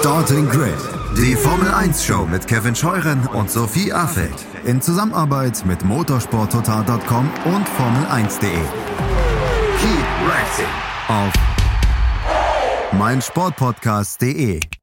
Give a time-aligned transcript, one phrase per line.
[0.00, 0.78] Starting Grid,
[1.18, 7.68] die Formel 1 Show mit Kevin Scheuren und Sophie Affeld in Zusammenarbeit mit motorsporttotal.com und
[7.68, 8.50] Formel1.de.
[9.78, 10.64] Keep racing
[11.08, 11.32] auf
[12.92, 14.79] meinsportpodcast.de.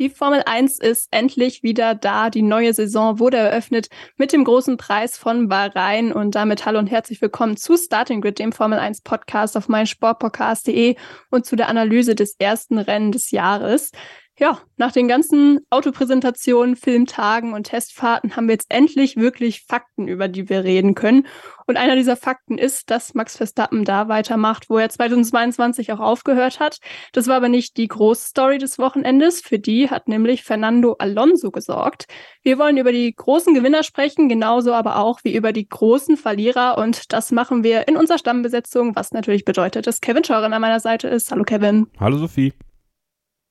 [0.00, 2.28] Die Formel 1 ist endlich wieder da.
[2.28, 6.12] Die neue Saison wurde eröffnet mit dem großen Preis von Bahrain.
[6.12, 10.96] Und damit hallo und herzlich willkommen zu Starting Grid, dem Formel 1 Podcast auf meinsportpodcast.de
[11.30, 13.92] und zu der Analyse des ersten Rennen des Jahres
[14.36, 20.26] ja, nach den ganzen Autopräsentationen, Filmtagen und Testfahrten haben wir jetzt endlich wirklich Fakten, über
[20.26, 21.28] die wir reden können.
[21.68, 26.58] Und einer dieser Fakten ist, dass Max Verstappen da weitermacht, wo er 2022 auch aufgehört
[26.58, 26.78] hat.
[27.12, 29.40] Das war aber nicht die große Story des Wochenendes.
[29.40, 32.06] Für die hat nämlich Fernando Alonso gesorgt.
[32.42, 36.76] Wir wollen über die großen Gewinner sprechen, genauso aber auch wie über die großen Verlierer.
[36.76, 40.80] Und das machen wir in unserer Stammbesetzung, was natürlich bedeutet, dass Kevin Scheuren an meiner
[40.80, 41.30] Seite ist.
[41.30, 41.86] Hallo Kevin.
[42.00, 42.52] Hallo Sophie.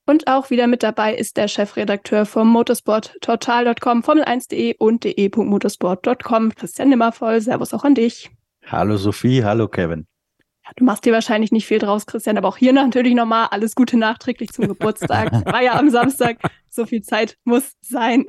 [0.06, 7.40] Und auch wieder mit dabei ist der Chefredakteur vom motorsporttotal.com, formel1.de und de.motorsport.com, Christian Nimmervoll.
[7.40, 8.30] Servus auch an dich.
[8.66, 10.06] Hallo Sophie, hallo Kevin.
[10.66, 13.76] Ja, du machst dir wahrscheinlich nicht viel draus, Christian, aber auch hier natürlich nochmal alles
[13.76, 15.32] Gute nachträglich zum Geburtstag.
[15.46, 16.38] War ja am Samstag,
[16.70, 18.26] so viel Zeit muss sein.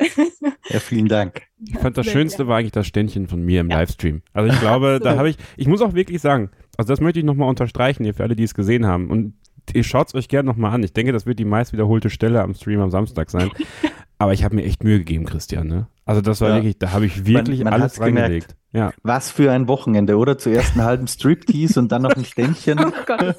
[0.68, 1.42] ja, vielen Dank.
[1.58, 3.78] Ich fand das Schönste war eigentlich das Ständchen von mir im ja.
[3.78, 4.22] Livestream.
[4.32, 5.04] Also ich glaube, so.
[5.08, 8.14] da habe ich, ich muss auch wirklich sagen, also das möchte ich nochmal unterstreichen hier
[8.14, 9.10] für alle, die es gesehen haben.
[9.10, 9.34] Und
[9.72, 10.82] ihr schaut es euch gerne nochmal an.
[10.82, 13.50] Ich denke, das wird die meist wiederholte Stelle am Stream am Samstag sein.
[14.18, 15.66] Aber ich habe mir echt Mühe gegeben, Christian.
[15.66, 15.88] Ne?
[16.04, 16.54] Also das war ja.
[16.56, 18.56] wirklich, da habe ich wirklich man, man alles reingelegt.
[18.72, 18.92] Ja.
[19.02, 20.38] Was für ein Wochenende, oder?
[20.38, 22.78] Zuerst einen halben Striptease und dann noch ein Ständchen.
[22.84, 23.36] Oh Gott.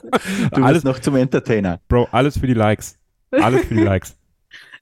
[0.53, 1.79] Du alles noch zum Entertainer.
[1.87, 2.97] Bro, alles für die Likes.
[3.31, 4.15] Alles für die Likes.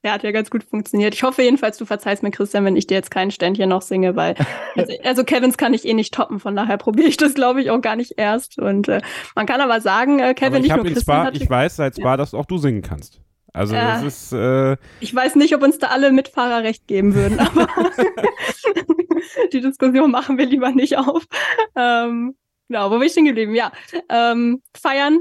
[0.04, 1.14] Ja, hat ja ganz gut funktioniert.
[1.14, 4.16] Ich hoffe jedenfalls, du verzeihst mir, Christian, wenn ich dir jetzt kein Ständchen noch singe,
[4.16, 4.34] weil
[4.76, 7.70] also, also Kevins kann ich eh nicht toppen, von daher probiere ich das, glaube ich,
[7.70, 8.58] auch gar nicht erst.
[8.58, 9.00] Und äh,
[9.34, 11.96] man kann aber sagen, äh, Kevin, aber nicht nur Christian Spa, hatte, Ich weiß seit
[11.96, 12.16] Spa, ja.
[12.18, 13.22] dass auch du singen kannst.
[13.54, 14.32] Also äh, das ist.
[14.32, 17.66] Äh, ich weiß nicht, ob uns da alle Mitfahrer recht geben würden, aber
[19.54, 21.24] die Diskussion machen wir lieber nicht auf.
[21.76, 22.36] Ähm,
[22.68, 23.54] genau, wo bin ich stehen geblieben?
[23.54, 23.72] Ja,
[24.10, 25.20] ähm, feiern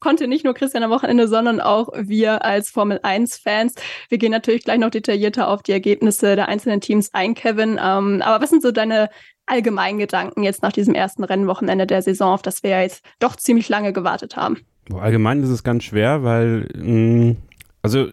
[0.00, 3.74] konnte nicht nur Christian am Wochenende, sondern auch wir als Formel 1-Fans.
[4.08, 7.80] Wir gehen natürlich gleich noch detaillierter auf die Ergebnisse der einzelnen Teams ein, Kevin.
[7.82, 9.10] Ähm, aber was sind so deine
[9.46, 13.36] allgemeinen Gedanken jetzt nach diesem ersten Rennwochenende der Saison, auf das wir ja jetzt doch
[13.36, 14.58] ziemlich lange gewartet haben?
[14.92, 17.36] Allgemein ist es ganz schwer, weil, mh, mm,
[17.82, 18.08] also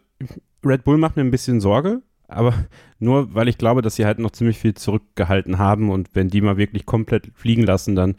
[0.64, 2.54] Red Bull macht mir ein bisschen Sorge, aber
[3.00, 6.42] nur weil ich glaube, dass sie halt noch ziemlich viel zurückgehalten haben und wenn die
[6.42, 8.16] mal wirklich komplett fliegen lassen, dann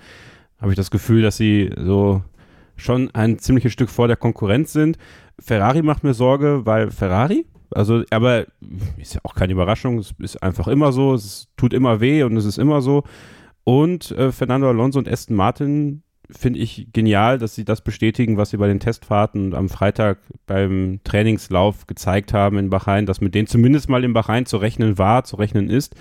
[0.61, 2.23] habe ich das Gefühl, dass sie so
[2.77, 4.99] schon ein ziemliches Stück vor der Konkurrenz sind.
[5.39, 8.47] Ferrari macht mir Sorge, weil Ferrari, also, aber
[8.97, 12.37] ist ja auch keine Überraschung, es ist einfach immer so, es tut immer weh und
[12.37, 13.05] es ist immer so.
[13.65, 18.51] Und äh, Fernando Alonso und Aston Martin finde ich genial, dass sie das bestätigen, was
[18.51, 23.47] sie bei den Testfahrten am Freitag beim Trainingslauf gezeigt haben in Bahrain, dass mit denen
[23.47, 25.95] zumindest mal in Bahrain zu rechnen war, zu rechnen ist.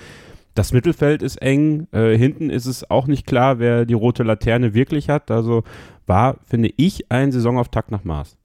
[0.55, 1.87] Das Mittelfeld ist eng.
[1.91, 5.29] Äh, hinten ist es auch nicht klar, wer die rote Laterne wirklich hat.
[5.29, 5.63] Also
[6.07, 8.37] war, finde ich, ein Saisonauftakt nach Maß.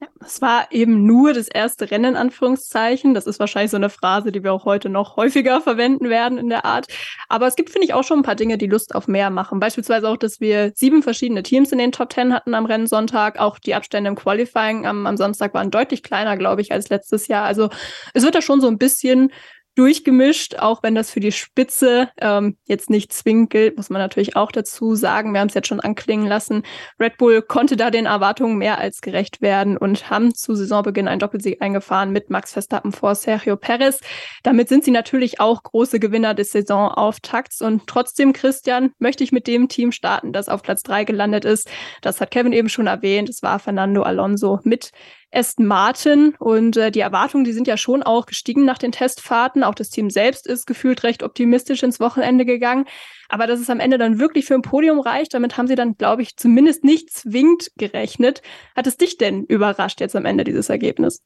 [0.00, 3.14] Ja, es war eben nur das erste Rennen, in Anführungszeichen.
[3.14, 6.48] Das ist wahrscheinlich so eine Phrase, die wir auch heute noch häufiger verwenden werden in
[6.48, 6.86] der Art.
[7.28, 9.60] Aber es gibt, finde ich, auch schon ein paar Dinge, die Lust auf mehr machen.
[9.60, 13.38] Beispielsweise auch, dass wir sieben verschiedene Teams in den Top Ten hatten am Rennsonntag.
[13.38, 17.28] Auch die Abstände im Qualifying am, am Samstag waren deutlich kleiner, glaube ich, als letztes
[17.28, 17.44] Jahr.
[17.44, 17.70] Also
[18.12, 19.30] es wird da schon so ein bisschen
[19.74, 24.36] durchgemischt, auch wenn das für die Spitze ähm, jetzt nicht zwingend gilt, muss man natürlich
[24.36, 25.32] auch dazu sagen.
[25.32, 26.62] Wir haben es jetzt schon anklingen lassen.
[27.00, 31.18] Red Bull konnte da den Erwartungen mehr als gerecht werden und haben zu Saisonbeginn einen
[31.18, 34.00] Doppelsieg eingefahren mit Max Verstappen vor Sergio Perez.
[34.42, 39.46] Damit sind sie natürlich auch große Gewinner des Saisonauftakts und trotzdem, Christian, möchte ich mit
[39.46, 41.68] dem Team starten, das auf Platz drei gelandet ist.
[42.00, 43.28] Das hat Kevin eben schon erwähnt.
[43.28, 44.92] Es war Fernando Alonso mit
[45.34, 49.64] Aston Martin und äh, die Erwartungen, die sind ja schon auch gestiegen nach den Testfahrten.
[49.64, 52.86] Auch das Team selbst ist gefühlt recht optimistisch ins Wochenende gegangen.
[53.28, 55.96] Aber dass es am Ende dann wirklich für ein Podium reicht, damit haben sie dann,
[55.96, 58.42] glaube ich, zumindest nicht zwingend gerechnet.
[58.76, 61.22] Hat es dich denn überrascht jetzt am Ende dieses Ergebnis?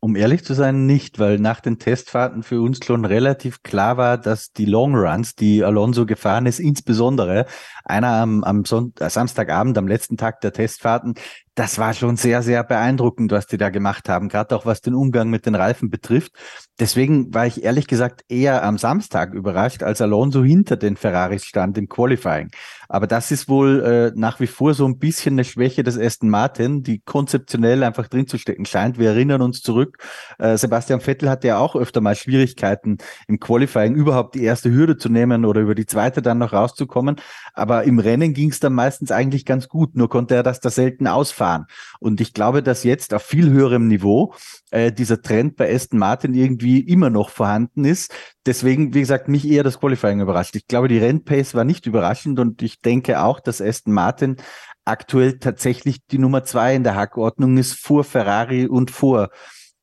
[0.00, 4.16] Um ehrlich zu sein, nicht, weil nach den Testfahrten für uns schon relativ klar war,
[4.16, 7.46] dass die Long Runs, die Alonso gefahren ist, insbesondere
[7.84, 11.14] einer am, am äh, Samstagabend, am letzten Tag der Testfahrten,
[11.56, 14.94] das war schon sehr, sehr beeindruckend, was die da gemacht haben, gerade auch was den
[14.94, 16.30] Umgang mit den Reifen betrifft.
[16.78, 21.76] Deswegen war ich ehrlich gesagt eher am Samstag überrascht, als Alonso hinter den Ferraris stand
[21.76, 22.50] im Qualifying.
[22.88, 26.30] Aber das ist wohl äh, nach wie vor so ein bisschen eine Schwäche des Aston
[26.30, 28.98] Martin, die konzeptionell einfach drin zu stecken scheint.
[28.98, 29.98] Wir erinnern uns zurück,
[30.38, 34.96] äh, Sebastian Vettel hatte ja auch öfter mal Schwierigkeiten im Qualifying überhaupt die erste Hürde
[34.96, 37.16] zu nehmen oder über die zweite dann noch rauszukommen.
[37.52, 40.70] Aber im Rennen ging es dann meistens eigentlich ganz gut, nur konnte er das da
[40.70, 41.66] selten ausfahren.
[42.00, 44.32] Und ich glaube, dass jetzt auf viel höherem Niveau
[44.70, 48.14] äh, dieser Trend bei Aston Martin irgendwie immer noch vorhanden ist.
[48.46, 50.56] Deswegen, wie gesagt, mich eher das Qualifying überrascht.
[50.56, 54.36] Ich glaube, die Rennpace war nicht überraschend und ich denke auch, dass Aston Martin
[54.84, 59.30] aktuell tatsächlich die Nummer zwei in der Hackordnung ist vor Ferrari und vor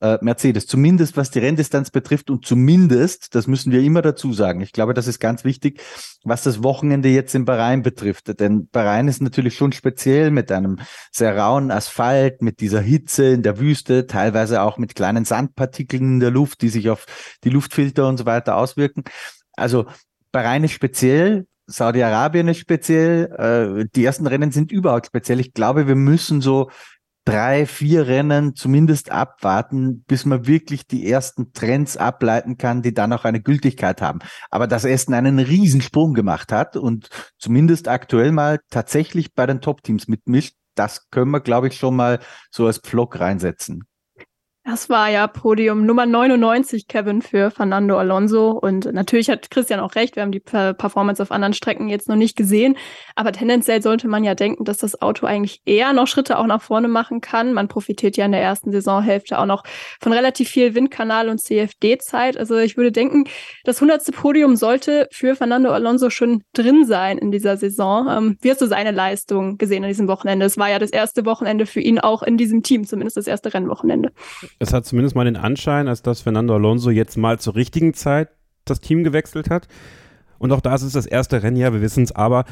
[0.00, 4.60] äh, Mercedes, zumindest was die Renndistanz betrifft und zumindest, das müssen wir immer dazu sagen,
[4.60, 5.80] ich glaube, das ist ganz wichtig,
[6.22, 8.38] was das Wochenende jetzt in Bahrain betrifft.
[8.38, 10.80] Denn Bahrain ist natürlich schon speziell mit einem
[11.12, 16.20] sehr rauen Asphalt, mit dieser Hitze in der Wüste, teilweise auch mit kleinen Sandpartikeln in
[16.20, 17.06] der Luft, die sich auf
[17.44, 19.04] die Luftfilter und so weiter auswirken.
[19.52, 19.86] Also
[20.30, 23.26] Bahrain ist speziell, Saudi-Arabien ist speziell,
[23.82, 25.40] äh, die ersten Rennen sind überhaupt speziell.
[25.40, 26.70] Ich glaube, wir müssen so
[27.24, 33.12] drei, vier Rennen zumindest abwarten, bis man wirklich die ersten Trends ableiten kann, die dann
[33.12, 34.20] auch eine Gültigkeit haben.
[34.48, 37.08] Aber dass Essen einen Riesensprung gemacht hat und
[37.38, 42.20] zumindest aktuell mal tatsächlich bei den Top-Teams mitmischt, das können wir, glaube ich, schon mal
[42.50, 43.84] so als Pflock reinsetzen.
[44.68, 48.50] Das war ja Podium Nummer 99, Kevin, für Fernando Alonso.
[48.50, 52.16] Und natürlich hat Christian auch recht, wir haben die Performance auf anderen Strecken jetzt noch
[52.16, 52.76] nicht gesehen.
[53.14, 56.60] Aber tendenziell sollte man ja denken, dass das Auto eigentlich eher noch Schritte auch nach
[56.60, 57.52] vorne machen kann.
[57.52, 59.62] Man profitiert ja in der ersten Saisonhälfte auch noch
[60.00, 62.36] von relativ viel Windkanal und CFD-Zeit.
[62.36, 63.28] Also ich würde denken,
[63.62, 64.10] das 100.
[64.16, 68.08] Podium sollte für Fernando Alonso schon drin sein in dieser Saison.
[68.10, 70.44] Ähm, wie hast du seine Leistung gesehen an diesem Wochenende?
[70.44, 73.54] Es war ja das erste Wochenende für ihn auch in diesem Team, zumindest das erste
[73.54, 74.10] Rennwochenende
[74.58, 78.28] es hat zumindest mal den Anschein, als dass Fernando Alonso jetzt mal zur richtigen Zeit
[78.64, 79.68] das Team gewechselt hat.
[80.38, 82.44] Und auch da ist das erste Rennjahr, wir wissen es, aber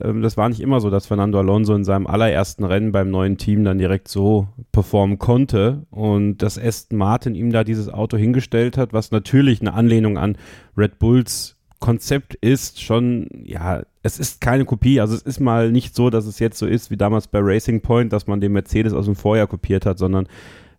[0.00, 3.36] ähm, das war nicht immer so, dass Fernando Alonso in seinem allerersten Rennen beim neuen
[3.36, 8.78] Team dann direkt so performen konnte und dass Aston Martin ihm da dieses Auto hingestellt
[8.78, 10.36] hat, was natürlich eine Anlehnung an
[10.76, 15.00] Red Bulls Konzept ist schon, ja, es ist keine Kopie.
[15.00, 17.80] Also es ist mal nicht so, dass es jetzt so ist wie damals bei Racing
[17.80, 20.28] Point, dass man den Mercedes aus dem Vorjahr kopiert hat, sondern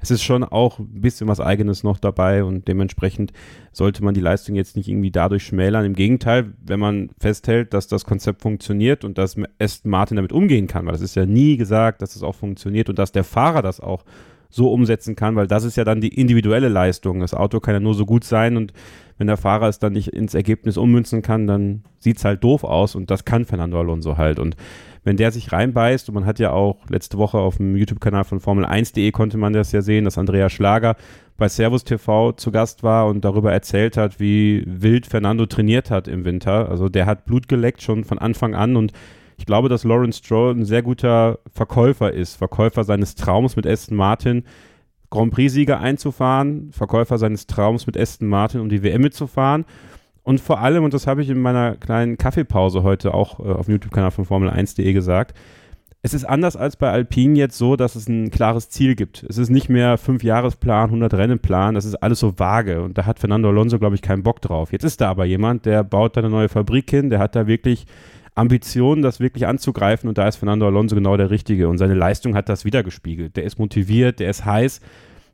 [0.03, 3.31] es ist schon auch ein bisschen was Eigenes noch dabei und dementsprechend
[3.71, 5.85] sollte man die Leistung jetzt nicht irgendwie dadurch schmälern.
[5.85, 10.67] Im Gegenteil, wenn man festhält, dass das Konzept funktioniert und dass Aston Martin damit umgehen
[10.67, 13.61] kann, weil das ist ja nie gesagt, dass es auch funktioniert und dass der Fahrer
[13.61, 14.03] das auch
[14.49, 17.21] so umsetzen kann, weil das ist ja dann die individuelle Leistung.
[17.21, 18.73] Das Auto kann ja nur so gut sein und
[19.17, 22.65] wenn der Fahrer es dann nicht ins Ergebnis ummünzen kann, dann sieht es halt doof
[22.65, 24.37] aus und das kann Fernando Alonso halt.
[24.37, 24.57] Und
[25.03, 28.39] wenn der sich reinbeißt, und man hat ja auch letzte Woche auf dem YouTube-Kanal von
[28.39, 30.95] Formel1.de konnte man das ja sehen, dass Andrea Schlager
[31.37, 36.07] bei Servus TV zu Gast war und darüber erzählt hat, wie wild Fernando trainiert hat
[36.07, 36.69] im Winter.
[36.69, 38.93] Also der hat Blut geleckt schon von Anfang an und
[39.37, 43.97] ich glaube, dass Lawrence Stroll ein sehr guter Verkäufer ist, Verkäufer seines Traums mit Aston
[43.97, 44.43] Martin.
[45.09, 49.65] Grand Prix-Sieger einzufahren, Verkäufer seines Traums mit Aston Martin, um die WM mitzufahren.
[50.23, 53.65] Und vor allem, und das habe ich in meiner kleinen Kaffeepause heute auch äh, auf
[53.65, 55.35] dem YouTube-Kanal von Formel1.de gesagt,
[56.05, 59.23] es ist anders als bei Alpine jetzt so, dass es ein klares Ziel gibt.
[59.23, 63.05] Es ist nicht mehr fünf Jahresplan, 100 Rennenplan, das ist alles so vage und da
[63.05, 64.73] hat Fernando Alonso, glaube ich, keinen Bock drauf.
[64.73, 67.47] Jetzt ist da aber jemand, der baut da eine neue Fabrik hin, der hat da
[67.47, 67.85] wirklich
[68.35, 72.35] Ambitionen, das wirklich anzugreifen und da ist Fernando Alonso genau der Richtige und seine Leistung
[72.35, 73.37] hat das wiedergespiegelt.
[73.37, 74.81] Der ist motiviert, der ist heiß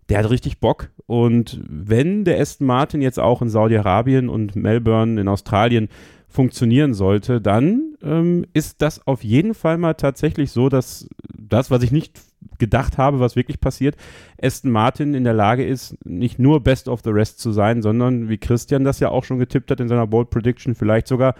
[0.09, 0.89] der hat richtig Bock.
[1.05, 5.89] Und wenn der Aston Martin jetzt auch in Saudi-Arabien und Melbourne in Australien
[6.27, 11.81] funktionieren sollte, dann ähm, ist das auf jeden Fall mal tatsächlich so, dass das, was
[11.81, 12.19] ich nicht
[12.59, 13.95] gedacht habe, was wirklich passiert,
[14.41, 18.29] Aston Martin in der Lage ist, nicht nur Best of the Rest zu sein, sondern
[18.29, 21.35] wie Christian das ja auch schon getippt hat in seiner Bold Prediction, vielleicht sogar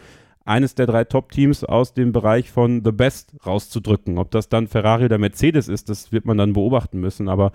[0.46, 4.18] eines der drei Top-Teams aus dem Bereich von The Best rauszudrücken.
[4.18, 7.30] Ob das dann Ferrari oder Mercedes ist, das wird man dann beobachten müssen.
[7.30, 7.52] Aber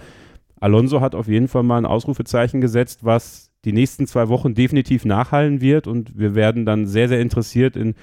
[0.60, 5.04] Alonso hat auf jeden Fall mal ein Ausrufezeichen gesetzt, was die nächsten zwei Wochen definitiv
[5.04, 7.94] nachhallen wird und wir werden dann sehr, sehr interessiert in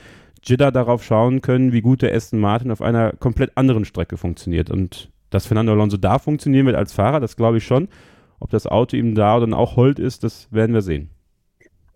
[0.43, 4.71] Jeddah darauf schauen können, wie gut der Aston Martin auf einer komplett anderen Strecke funktioniert.
[4.71, 7.87] Und dass Fernando Alonso da funktionieren wird als Fahrer, das glaube ich schon.
[8.39, 11.11] Ob das Auto ihm da dann auch hold ist, das werden wir sehen.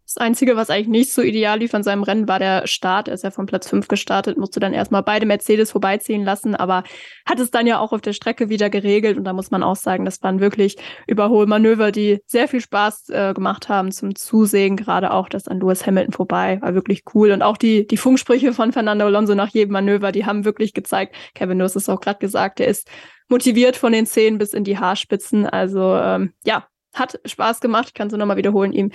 [0.06, 3.08] Das Einzige, was eigentlich nicht so ideal lief an seinem Rennen, war der Start.
[3.08, 6.84] Er ist ja von Platz 5 gestartet, musste dann erstmal beide Mercedes vorbeiziehen lassen, aber
[7.26, 9.18] hat es dann ja auch auf der Strecke wieder geregelt.
[9.18, 13.34] Und da muss man auch sagen, das waren wirklich Überholmanöver, die sehr viel Spaß äh,
[13.34, 14.78] gemacht haben zum Zusehen.
[14.78, 17.32] Gerade auch das an Lewis Hamilton vorbei war wirklich cool.
[17.32, 21.16] Und auch die, die Funksprüche von Fernando Alonso nach jedem Manöver, die haben wirklich gezeigt,
[21.34, 22.88] Kevin, du hast es auch gerade gesagt, er ist
[23.28, 25.48] motiviert von den Zehen bis in die Haarspitzen.
[25.48, 28.92] Also ähm, ja, hat Spaß gemacht, ich kann es nur nochmal wiederholen, ihm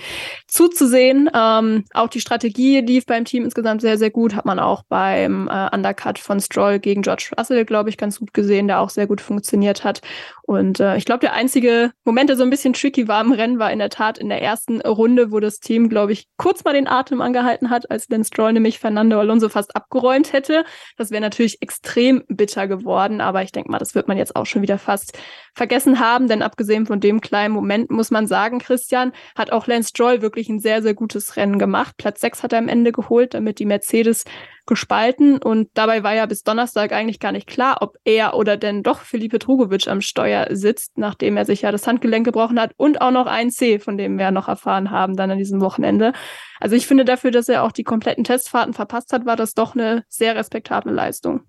[0.47, 1.29] zuzusehen.
[1.33, 4.35] Ähm, auch die Strategie lief beim Team insgesamt sehr, sehr gut.
[4.35, 8.33] Hat man auch beim äh, Undercut von Stroll gegen George Russell, glaube ich, ganz gut
[8.33, 10.01] gesehen, der auch sehr gut funktioniert hat.
[10.51, 13.57] Und äh, ich glaube, der einzige Moment, der so ein bisschen tricky war im Rennen,
[13.57, 16.73] war in der Tat in der ersten Runde, wo das Team, glaube ich, kurz mal
[16.73, 20.65] den Atem angehalten hat, als Lance Stroll nämlich Fernando Alonso fast abgeräumt hätte.
[20.97, 24.45] Das wäre natürlich extrem bitter geworden, aber ich denke mal, das wird man jetzt auch
[24.45, 25.17] schon wieder fast
[25.53, 29.87] vergessen haben, denn abgesehen von dem kleinen Moment muss man sagen, Christian, hat auch Lance
[29.87, 31.95] Stroll wirklich ein sehr, sehr gutes Rennen gemacht.
[31.95, 34.25] Platz 6 hat er am Ende geholt, damit die Mercedes
[34.71, 38.83] gespalten und dabei war ja bis Donnerstag eigentlich gar nicht klar, ob er oder denn
[38.83, 43.01] doch Felipe Drugovic am Steuer sitzt, nachdem er sich ja das Handgelenk gebrochen hat und
[43.01, 46.13] auch noch ein C, von dem wir noch erfahren haben dann an diesem Wochenende.
[46.61, 49.75] Also ich finde dafür, dass er auch die kompletten Testfahrten verpasst hat, war das doch
[49.75, 51.41] eine sehr respektable Leistung.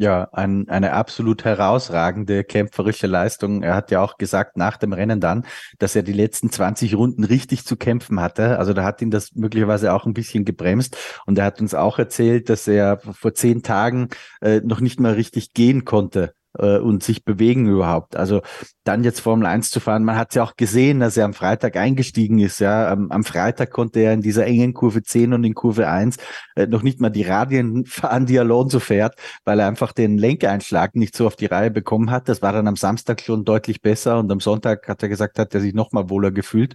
[0.00, 3.64] Ja, ein, eine absolut herausragende kämpferische Leistung.
[3.64, 5.44] Er hat ja auch gesagt nach dem Rennen dann,
[5.80, 8.60] dass er die letzten 20 Runden richtig zu kämpfen hatte.
[8.60, 10.96] Also da hat ihn das möglicherweise auch ein bisschen gebremst.
[11.26, 15.14] Und er hat uns auch erzählt, dass er vor zehn Tagen äh, noch nicht mal
[15.14, 18.16] richtig gehen konnte äh, und sich bewegen überhaupt.
[18.16, 18.42] Also
[18.84, 21.76] dann jetzt Formel 1 zu fahren, man hat ja auch gesehen, dass er am Freitag
[21.76, 22.58] eingestiegen ist.
[22.58, 26.16] Ja, am, am Freitag konnte er in dieser engen Kurve 10 und in Kurve 1
[26.56, 29.14] äh, noch nicht mal die Radien fahren, die Alonso fährt,
[29.44, 32.28] weil er einfach den Lenkeinschlag nicht so auf die Reihe bekommen hat.
[32.28, 35.54] Das war dann am Samstag schon deutlich besser und am Sonntag hat er gesagt, hat
[35.54, 36.74] er sich noch mal wohler gefühlt.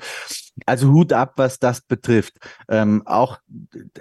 [0.65, 2.38] Also Hut ab, was das betrifft.
[2.69, 3.39] Ähm, auch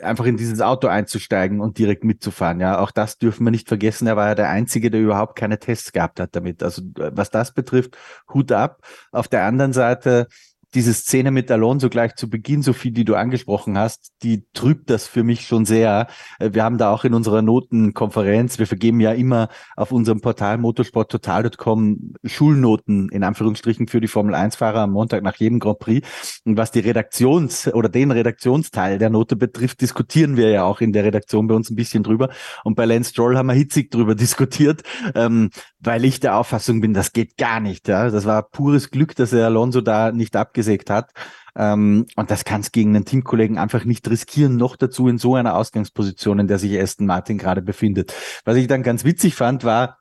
[0.02, 2.60] einfach in dieses Auto einzusteigen und direkt mitzufahren.
[2.60, 4.06] Ja, auch das dürfen wir nicht vergessen.
[4.06, 6.62] Er war ja der Einzige, der überhaupt keine Tests gehabt hat damit.
[6.62, 7.96] Also was das betrifft,
[8.32, 8.82] Hut ab.
[9.12, 10.28] Auf der anderen Seite
[10.74, 15.06] diese Szene mit Alonso gleich zu Beginn, Sophie, die du angesprochen hast, die trübt das
[15.06, 16.06] für mich schon sehr.
[16.38, 20.58] Äh, wir haben da auch in unserer Notenkonferenz, wir vergeben ja immer auf unserem Portal
[20.58, 26.40] motorsporttotal.com Schulnoten in Anführungsstrichen für die Formel 1 Fahrer am Montag nach jedem Grand Prix.
[26.44, 30.92] Und was die Redaktions- oder den Redaktionsteil der Note betrifft, diskutieren wir ja auch in
[30.92, 32.30] der Redaktion bei uns ein bisschen drüber.
[32.64, 34.82] Und bei Lance Stroll haben wir hitzig drüber diskutiert,
[35.14, 35.50] ähm,
[35.80, 37.88] weil ich der Auffassung bin, das geht gar nicht.
[37.88, 38.08] Ja.
[38.08, 41.10] Das war pures Glück, dass er Alonso da nicht abgesehen abgesägt hat.
[41.54, 45.54] Ähm, und das kann gegen einen Teamkollegen einfach nicht riskieren, noch dazu in so einer
[45.54, 48.14] Ausgangsposition, in der sich Aston Martin gerade befindet.
[48.44, 49.98] Was ich dann ganz witzig fand, war,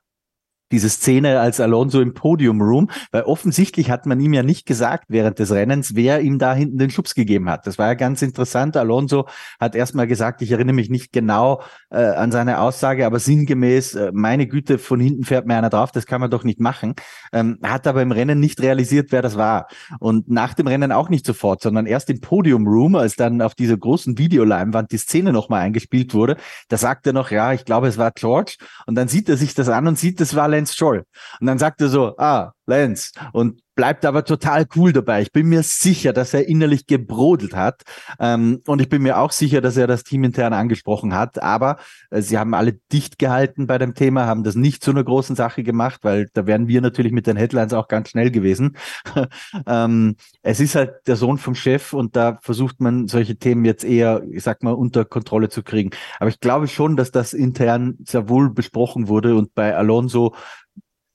[0.71, 5.05] diese Szene als Alonso im Podium Room, weil offensichtlich hat man ihm ja nicht gesagt
[5.09, 7.67] während des Rennens, wer ihm da hinten den Schubs gegeben hat.
[7.67, 8.77] Das war ja ganz interessant.
[8.77, 9.27] Alonso
[9.59, 14.11] hat erstmal gesagt, ich erinnere mich nicht genau äh, an seine Aussage, aber sinngemäß, äh,
[14.13, 16.95] meine Güte, von hinten fährt mir einer drauf, das kann man doch nicht machen.
[17.33, 19.67] Ähm, hat aber im Rennen nicht realisiert, wer das war.
[19.99, 23.55] Und nach dem Rennen auch nicht sofort, sondern erst im Podium Room, als dann auf
[23.55, 26.37] dieser großen Videoleinwand die Szene nochmal eingespielt wurde,
[26.69, 28.57] da sagt er noch, ja, ich glaube, es war George.
[28.85, 31.03] Und dann sieht er sich das an und sieht, es war Lance Stroll.
[31.39, 33.11] Und dann sagt er so, ah, Lance.
[33.33, 35.21] Und bleibt aber total cool dabei.
[35.21, 37.81] Ich bin mir sicher, dass er innerlich gebrodelt hat.
[38.19, 41.41] Ähm, und ich bin mir auch sicher, dass er das Team intern angesprochen hat.
[41.41, 41.77] Aber
[42.09, 45.35] äh, sie haben alle dicht gehalten bei dem Thema, haben das nicht zu einer großen
[45.35, 48.77] Sache gemacht, weil da wären wir natürlich mit den Headlines auch ganz schnell gewesen.
[49.65, 53.83] ähm, es ist halt der Sohn vom Chef und da versucht man solche Themen jetzt
[53.83, 55.91] eher, ich sag mal, unter Kontrolle zu kriegen.
[56.19, 60.35] Aber ich glaube schon, dass das intern sehr wohl besprochen wurde und bei Alonso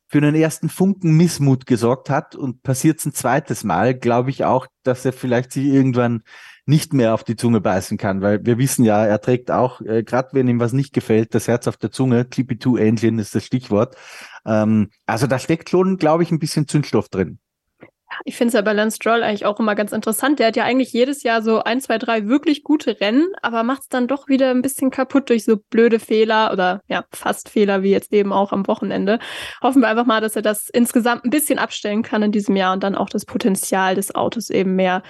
[0.08, 4.44] für einen ersten Funken Missmut gesorgt hat und passiert es ein zweites Mal, glaube ich
[4.44, 6.22] auch, dass er vielleicht sich irgendwann
[6.64, 10.02] nicht mehr auf die Zunge beißen kann, weil wir wissen ja, er trägt auch, äh,
[10.02, 13.34] gerade wenn ihm was nicht gefällt, das Herz auf der Zunge, Clippy 2 Engine ist
[13.34, 13.96] das Stichwort.
[14.44, 17.38] Ähm, also da steckt schon, glaube ich, ein bisschen Zündstoff drin.
[18.24, 20.38] Ich finde es ja bei Lance Stroll eigentlich auch immer ganz interessant.
[20.38, 23.82] Der hat ja eigentlich jedes Jahr so ein, zwei, drei wirklich gute Rennen, aber macht
[23.82, 27.82] es dann doch wieder ein bisschen kaputt durch so blöde Fehler oder ja, fast Fehler,
[27.82, 29.18] wie jetzt eben auch am Wochenende.
[29.62, 32.72] Hoffen wir einfach mal, dass er das insgesamt ein bisschen abstellen kann in diesem Jahr
[32.72, 35.02] und dann auch das Potenzial des Autos eben mehr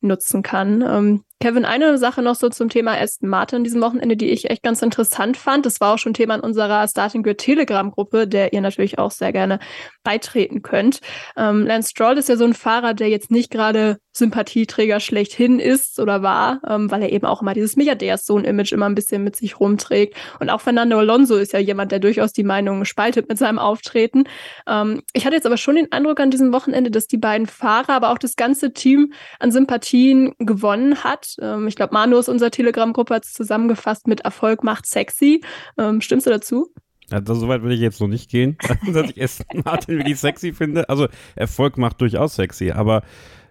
[0.00, 0.82] nutzen kann.
[0.82, 4.62] Ähm, Kevin, eine Sache noch so zum Thema Aston Martin diesem Wochenende, die ich echt
[4.62, 5.66] ganz interessant fand.
[5.66, 9.32] Das war auch schon Thema in unserer Starting Grid Telegram-Gruppe, der ihr natürlich auch sehr
[9.32, 9.58] gerne
[10.04, 11.00] beitreten könnt.
[11.36, 15.98] Ähm, Lance Stroll ist ja so ein Fahrer, der jetzt nicht gerade Sympathieträger schlechthin ist
[15.98, 19.58] oder war, ähm, weil er eben auch immer dieses Milliardärssohn-Image immer ein bisschen mit sich
[19.58, 20.16] rumträgt.
[20.38, 24.24] Und auch Fernando Alonso ist ja jemand, der durchaus die Meinung spaltet mit seinem Auftreten.
[24.68, 27.94] Ähm, ich hatte jetzt aber schon den Eindruck an diesem Wochenende, dass die beiden Fahrer,
[27.94, 31.31] aber auch das ganze Team an Sympathien gewonnen hat.
[31.40, 35.42] Ähm, ich glaube, Manu aus unserer Telegram-Gruppe hat es zusammengefasst mit Erfolg macht sexy.
[35.78, 36.72] Ähm, stimmst du dazu?
[37.10, 38.56] Ja, das, so weit würde ich jetzt noch nicht gehen,
[38.92, 40.88] dass ich Aston Martin wirklich sexy finde.
[40.88, 43.02] Also Erfolg macht durchaus sexy, aber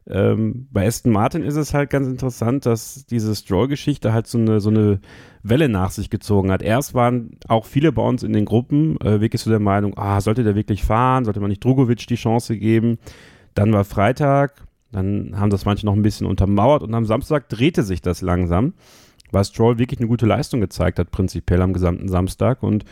[0.09, 4.59] ähm, bei Aston Martin ist es halt ganz interessant, dass diese Stroll-Geschichte halt so eine,
[4.59, 4.99] so eine
[5.43, 6.63] Welle nach sich gezogen hat.
[6.63, 10.19] Erst waren auch viele bei uns in den Gruppen äh, wirklich so der Meinung, ah,
[10.19, 11.25] sollte der wirklich fahren?
[11.25, 12.97] Sollte man nicht Drogovic die Chance geben?
[13.53, 17.83] Dann war Freitag, Dann haben das manche noch ein bisschen untermauert und am Samstag drehte
[17.83, 18.73] sich das langsam,
[19.31, 22.61] weil Stroll wirklich eine gute Leistung gezeigt hat, prinzipiell am gesamten Samstag.
[22.61, 22.83] Und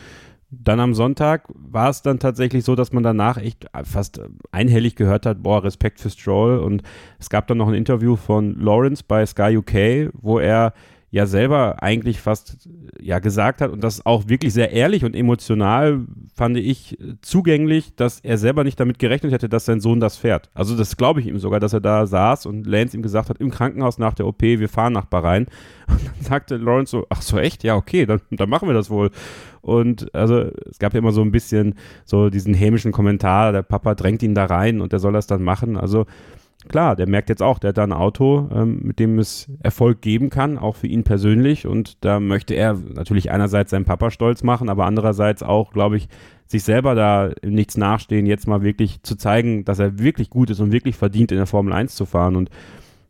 [0.50, 5.26] dann am Sonntag war es dann tatsächlich so, dass man danach echt fast einhellig gehört
[5.26, 6.58] hat, boah, Respekt für Stroll.
[6.58, 6.82] Und
[7.18, 10.72] es gab dann noch ein Interview von Lawrence bei Sky UK, wo er
[11.10, 12.68] ja selber eigentlich fast
[13.00, 16.00] ja gesagt hat und das auch wirklich sehr ehrlich und emotional
[16.34, 20.50] fand ich zugänglich, dass er selber nicht damit gerechnet hätte, dass sein Sohn das fährt.
[20.54, 23.38] Also das glaube ich ihm sogar, dass er da saß und Lance ihm gesagt hat
[23.38, 25.46] im Krankenhaus nach der OP, wir fahren nach Bahrain
[25.88, 28.88] und dann sagte Lawrence so, ach so echt, ja okay, dann, dann machen wir das
[28.88, 29.10] wohl.
[29.62, 31.74] Und also es gab ja immer so ein bisschen
[32.04, 35.42] so diesen hämischen Kommentar, der Papa drängt ihn da rein und der soll das dann
[35.42, 35.76] machen.
[35.76, 36.06] Also
[36.68, 40.00] klar, der merkt jetzt auch, der hat da ein Auto, ähm, mit dem es Erfolg
[40.00, 41.66] geben kann, auch für ihn persönlich.
[41.66, 46.08] Und da möchte er natürlich einerseits seinen Papa stolz machen, aber andererseits auch, glaube ich,
[46.46, 50.60] sich selber da nichts nachstehen, jetzt mal wirklich zu zeigen, dass er wirklich gut ist
[50.60, 52.34] und wirklich verdient, in der Formel 1 zu fahren.
[52.34, 52.50] Und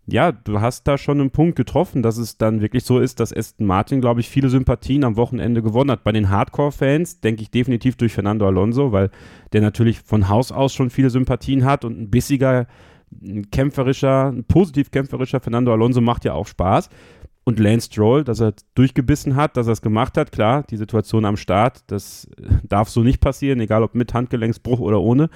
[0.07, 3.35] ja, du hast da schon einen Punkt getroffen, dass es dann wirklich so ist, dass
[3.35, 6.05] Aston Martin, glaube ich, viele Sympathien am Wochenende gewonnen hat.
[6.05, 9.11] Bei den Hardcore-Fans denke ich definitiv durch Fernando Alonso, weil
[9.53, 12.67] der natürlich von Haus aus schon viele Sympathien hat und ein bissiger
[13.13, 16.89] ein kämpferischer, ein positiv kämpferischer Fernando Alonso macht ja auch Spaß.
[17.45, 21.25] Und Lance Stroll, dass er durchgebissen hat, dass er es gemacht hat, klar, die Situation
[21.25, 22.29] am Start, das
[22.63, 25.31] darf so nicht passieren, egal ob mit Handgelenksbruch oder ohne.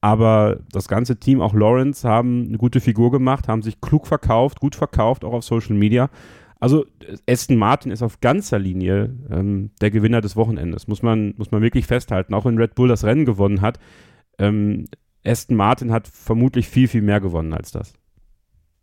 [0.00, 4.60] Aber das ganze Team, auch Lawrence, haben eine gute Figur gemacht, haben sich klug verkauft,
[4.60, 6.08] gut verkauft, auch auf Social Media.
[6.58, 6.86] Also
[7.28, 11.62] Aston Martin ist auf ganzer Linie ähm, der Gewinner des Wochenendes, muss man, muss man
[11.62, 12.34] wirklich festhalten.
[12.34, 13.78] Auch wenn Red Bull das Rennen gewonnen hat,
[14.38, 14.86] ähm,
[15.24, 17.92] Aston Martin hat vermutlich viel, viel mehr gewonnen als das.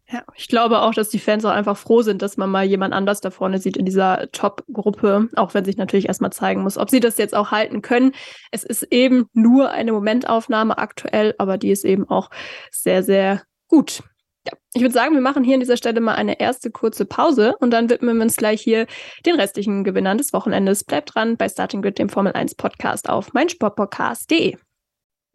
[0.09, 2.93] Ja, ich glaube auch, dass die Fans auch einfach froh sind, dass man mal jemand
[2.93, 6.89] anders da vorne sieht in dieser Top-Gruppe, auch wenn sich natürlich erstmal zeigen muss, ob
[6.89, 8.13] sie das jetzt auch halten können.
[8.51, 12.29] Es ist eben nur eine Momentaufnahme aktuell, aber die ist eben auch
[12.71, 14.01] sehr, sehr gut.
[14.47, 17.55] Ja, ich würde sagen, wir machen hier an dieser Stelle mal eine erste kurze Pause
[17.59, 18.87] und dann widmen wir uns gleich hier
[19.25, 20.85] den restlichen Gewinnern des Wochenendes.
[20.85, 24.55] Bleibt dran bei Starting Grid, dem Formel 1 Podcast auf meinsportpodcast.de.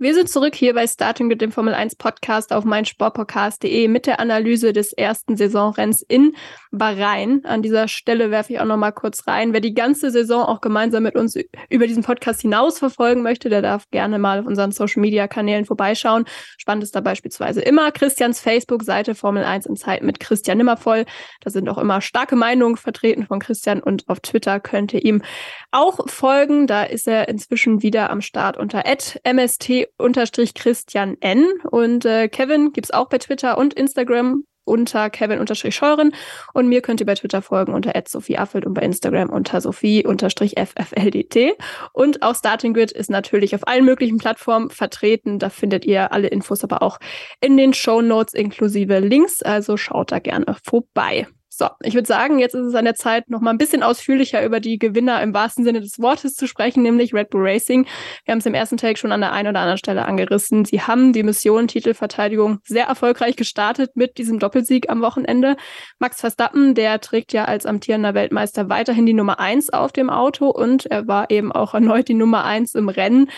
[0.02, 4.18] Wir sind zurück hier bei Starting mit dem Formel 1 Podcast auf meinsportpodcast.de mit der
[4.18, 6.34] Analyse des ersten Saisonrenns in
[6.72, 7.44] Bahrain.
[7.44, 9.52] An dieser Stelle werfe ich auch noch mal kurz rein.
[9.52, 11.36] Wer die ganze Saison auch gemeinsam mit uns
[11.70, 15.66] über diesen Podcast hinaus verfolgen möchte, der darf gerne mal auf unseren Social Media Kanälen
[15.66, 16.24] vorbeischauen.
[16.58, 21.04] Spannend ist da beispielsweise immer Christians Facebook-Seite Formel 1 in Zeit mit Christian Nimmervoll.
[21.42, 25.22] Da sind auch immer starke Meinungen vertreten von Christian und auf Twitter könnt ihr ihm
[25.70, 26.66] auch folgen.
[26.66, 31.46] Da ist er inzwischen wieder am Start unter mst unterstrich Christian N.
[31.70, 36.14] Und äh, Kevin gibt's auch bei Twitter und Instagram unter Kevin unterstrich Scheuren
[36.52, 40.54] und mir könnt ihr bei Twitter folgen unter Affelt und bei Instagram unter Sophie unterstrich
[40.56, 41.56] FFLDT
[41.92, 45.38] und auch Starting Grid ist natürlich auf allen möglichen Plattformen vertreten.
[45.38, 46.98] Da findet ihr alle Infos aber auch
[47.40, 51.26] in den Show Notes inklusive Links, also schaut da gerne vorbei.
[51.54, 54.42] So, ich würde sagen, jetzt ist es an der Zeit, noch mal ein bisschen ausführlicher
[54.42, 57.84] über die Gewinner im wahrsten Sinne des Wortes zu sprechen, nämlich Red Bull Racing.
[58.24, 60.64] Wir haben es im ersten Take schon an der einen oder anderen Stelle angerissen.
[60.64, 65.56] Sie haben die Mission Titelverteidigung sehr erfolgreich gestartet mit diesem Doppelsieg am Wochenende.
[65.98, 70.48] Max Verstappen, der trägt ja als amtierender Weltmeister weiterhin die Nummer eins auf dem Auto
[70.48, 73.28] und er war eben auch erneut die Nummer eins im Rennen.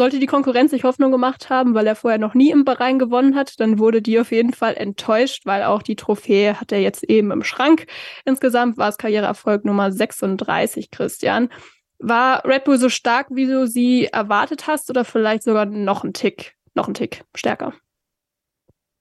[0.00, 3.34] Sollte die Konkurrenz sich Hoffnung gemacht haben, weil er vorher noch nie im Bahrain gewonnen
[3.34, 7.04] hat, dann wurde die auf jeden Fall enttäuscht, weil auch die Trophäe hat er jetzt
[7.04, 7.84] eben im Schrank.
[8.24, 11.50] Insgesamt war es Karriereerfolg Nummer 36, Christian.
[11.98, 16.14] War Red Bull so stark, wie du sie erwartet hast, oder vielleicht sogar noch ein
[16.14, 17.74] Tick, noch ein Tick stärker?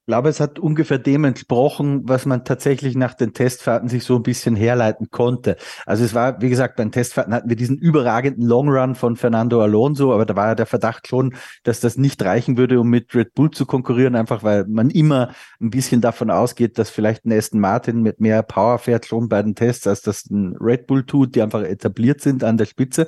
[0.10, 4.24] Glaube, es hat ungefähr dem entsprochen, was man tatsächlich nach den Testfahrten sich so ein
[4.24, 5.56] bisschen herleiten konnte.
[5.86, 9.17] Also es war, wie gesagt, bei den Testfahrten hatten wir diesen überragenden Long Run von
[9.17, 12.89] Fernando Alonso, aber da war ja der Verdacht schon, dass das nicht reichen würde, um
[12.89, 17.26] mit Red Bull zu konkurrieren, einfach weil man immer ein bisschen davon ausgeht, dass vielleicht
[17.26, 20.88] ein Aston Martin mit mehr Power fährt schon bei den Tests, als das ein Red
[20.88, 23.06] Bull tut, die einfach etabliert sind an der Spitze.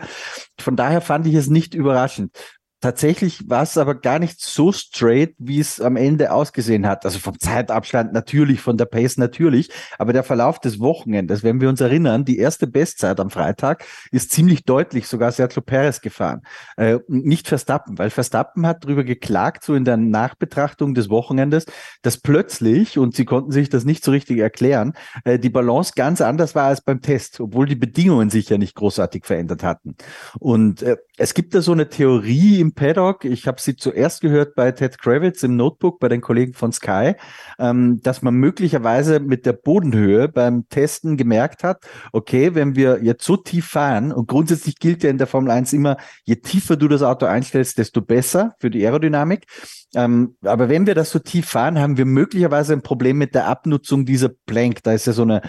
[0.59, 2.37] Von daher fand ich es nicht überraschend.
[2.81, 7.05] Tatsächlich war es aber gar nicht so straight, wie es am Ende ausgesehen hat.
[7.05, 11.69] Also vom Zeitabstand natürlich, von der Pace natürlich, aber der Verlauf des Wochenendes, wenn wir
[11.69, 16.41] uns erinnern, die erste Bestzeit am Freitag ist ziemlich deutlich sogar Sergio Perez gefahren.
[16.75, 21.67] Äh, nicht Verstappen, weil Verstappen hat darüber geklagt, so in der Nachbetrachtung des Wochenendes,
[22.01, 26.19] dass plötzlich, und sie konnten sich das nicht so richtig erklären, äh, die Balance ganz
[26.19, 29.95] anders war als beim Test, obwohl die Bedingungen sich ja nicht großartig verändert hatten.
[30.39, 34.55] Und äh, Es gibt da so eine Theorie im Paddock, ich habe sie zuerst gehört
[34.55, 37.13] bei Ted Kravitz im Notebook, bei den Kollegen von Sky,
[37.60, 43.23] ähm, dass man möglicherweise mit der Bodenhöhe beim Testen gemerkt hat, okay, wenn wir jetzt
[43.23, 46.88] so tief fahren, und grundsätzlich gilt ja in der Formel 1 immer, je tiefer du
[46.88, 49.45] das Auto einstellst, desto besser für die Aerodynamik.
[49.93, 53.47] Ähm, aber wenn wir das so tief fahren, haben wir möglicherweise ein Problem mit der
[53.47, 54.81] Abnutzung dieser Plank.
[54.81, 55.41] Da ist ja so eine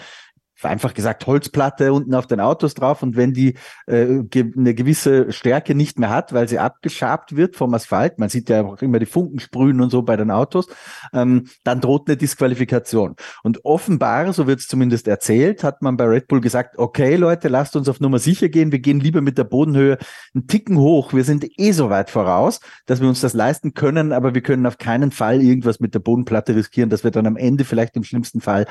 [0.65, 3.55] einfach gesagt Holzplatte unten auf den Autos drauf und wenn die
[3.87, 8.29] äh, ge eine gewisse Stärke nicht mehr hat, weil sie abgeschabt wird vom Asphalt, man
[8.29, 10.67] sieht ja auch immer die Funken sprühen und so bei den Autos,
[11.13, 13.15] ähm, dann droht eine Disqualifikation.
[13.43, 17.47] Und offenbar, so wird es zumindest erzählt, hat man bei Red Bull gesagt, okay Leute,
[17.47, 19.97] lasst uns auf Nummer sicher gehen, wir gehen lieber mit der Bodenhöhe
[20.33, 24.11] einen Ticken hoch, wir sind eh so weit voraus, dass wir uns das leisten können,
[24.11, 27.37] aber wir können auf keinen Fall irgendwas mit der Bodenplatte riskieren, dass wir dann am
[27.37, 28.65] Ende vielleicht im schlimmsten Fall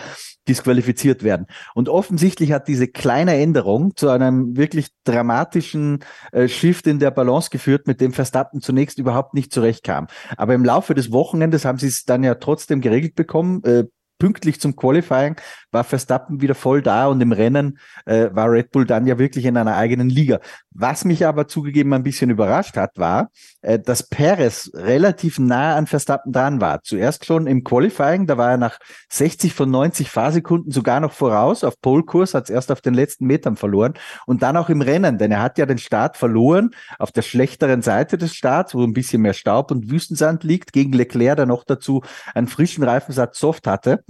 [0.48, 1.46] disqualifiziert werden.
[1.74, 6.00] Und offensichtlich hat diese kleine Änderung zu einem wirklich dramatischen
[6.32, 10.06] äh, Shift in der Balance geführt, mit dem Verstappen zunächst überhaupt nicht zurechtkam.
[10.36, 13.62] Aber im Laufe des Wochenendes haben sie es dann ja trotzdem geregelt bekommen.
[13.64, 13.84] Äh,
[14.22, 15.34] pünktlich zum Qualifying
[15.72, 19.46] war Verstappen wieder voll da und im Rennen äh, war Red Bull dann ja wirklich
[19.46, 20.38] in einer eigenen Liga.
[20.74, 23.30] Was mich aber zugegeben ein bisschen überrascht hat, war,
[23.60, 26.82] äh, dass Perez relativ nah an Verstappen dran war.
[26.82, 28.78] Zuerst schon im Qualifying, da war er nach
[29.10, 31.64] 60 von 90 Fahrsekunden sogar noch voraus.
[31.64, 33.94] Auf Polkurs hat es erst auf den letzten Metern verloren
[34.26, 37.82] und dann auch im Rennen, denn er hat ja den Start verloren auf der schlechteren
[37.82, 41.64] Seite des Starts, wo ein bisschen mehr Staub und Wüstensand liegt, gegen Leclerc, der noch
[41.64, 42.02] dazu
[42.34, 44.04] einen frischen Reifensatz Soft hatte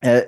[0.00, 0.22] äh,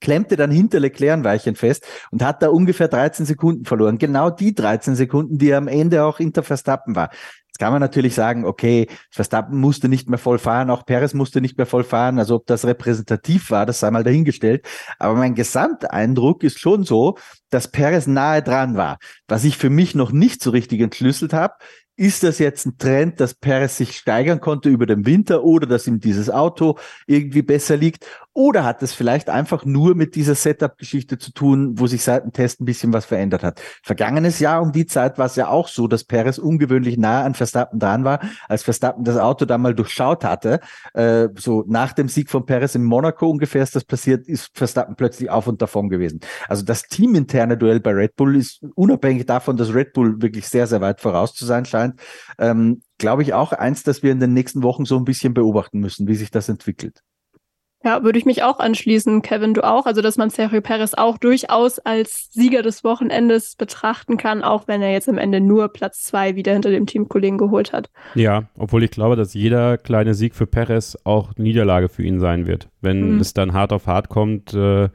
[0.00, 3.98] klemmte dann hinter Leclerc ein Weilchen fest und hat da ungefähr 13 Sekunden verloren.
[3.98, 7.10] Genau die 13 Sekunden, die am Ende auch hinter Verstappen war.
[7.54, 11.40] Jetzt kann man natürlich sagen, okay, Verstappen musste nicht mehr voll fahren, auch Perez musste
[11.40, 12.18] nicht mehr voll fahren.
[12.18, 14.66] Also ob das repräsentativ war, das sei mal dahingestellt.
[14.98, 17.16] Aber mein Gesamteindruck ist schon so,
[17.50, 18.98] dass Perez nahe dran war.
[19.28, 21.54] Was ich für mich noch nicht so richtig entschlüsselt habe,
[21.96, 25.86] ist das jetzt ein Trend, dass Perez sich steigern konnte über den Winter oder dass
[25.86, 28.04] ihm dieses Auto irgendwie besser liegt?
[28.36, 32.32] Oder hat es vielleicht einfach nur mit dieser Setup-Geschichte zu tun, wo sich seit dem
[32.32, 33.60] Test ein bisschen was verändert hat?
[33.84, 37.34] Vergangenes Jahr um die Zeit war es ja auch so, dass Perez ungewöhnlich nah an
[37.34, 38.18] Verstappen dran war,
[38.48, 40.58] als Verstappen das Auto da mal durchschaut hatte.
[40.94, 44.96] Äh, so nach dem Sieg von Perez in Monaco ungefähr ist das passiert, ist Verstappen
[44.96, 46.18] plötzlich auf und davon gewesen.
[46.48, 50.66] Also das teaminterne Duell bei Red Bull ist unabhängig davon, dass Red Bull wirklich sehr,
[50.66, 52.00] sehr weit voraus zu sein scheint,
[52.38, 55.78] ähm, glaube ich auch eins, dass wir in den nächsten Wochen so ein bisschen beobachten
[55.78, 57.00] müssen, wie sich das entwickelt.
[57.84, 59.84] Ja, würde ich mich auch anschließen, Kevin, du auch.
[59.84, 64.80] Also, dass man Sergio Perez auch durchaus als Sieger des Wochenendes betrachten kann, auch wenn
[64.80, 67.90] er jetzt am Ende nur Platz zwei wieder hinter dem Teamkollegen geholt hat.
[68.14, 72.46] Ja, obwohl ich glaube, dass jeder kleine Sieg für Perez auch Niederlage für ihn sein
[72.46, 73.20] wird, wenn mhm.
[73.20, 74.54] es dann hart auf hart kommt.
[74.54, 74.88] Äh,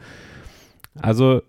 [0.99, 1.43] also,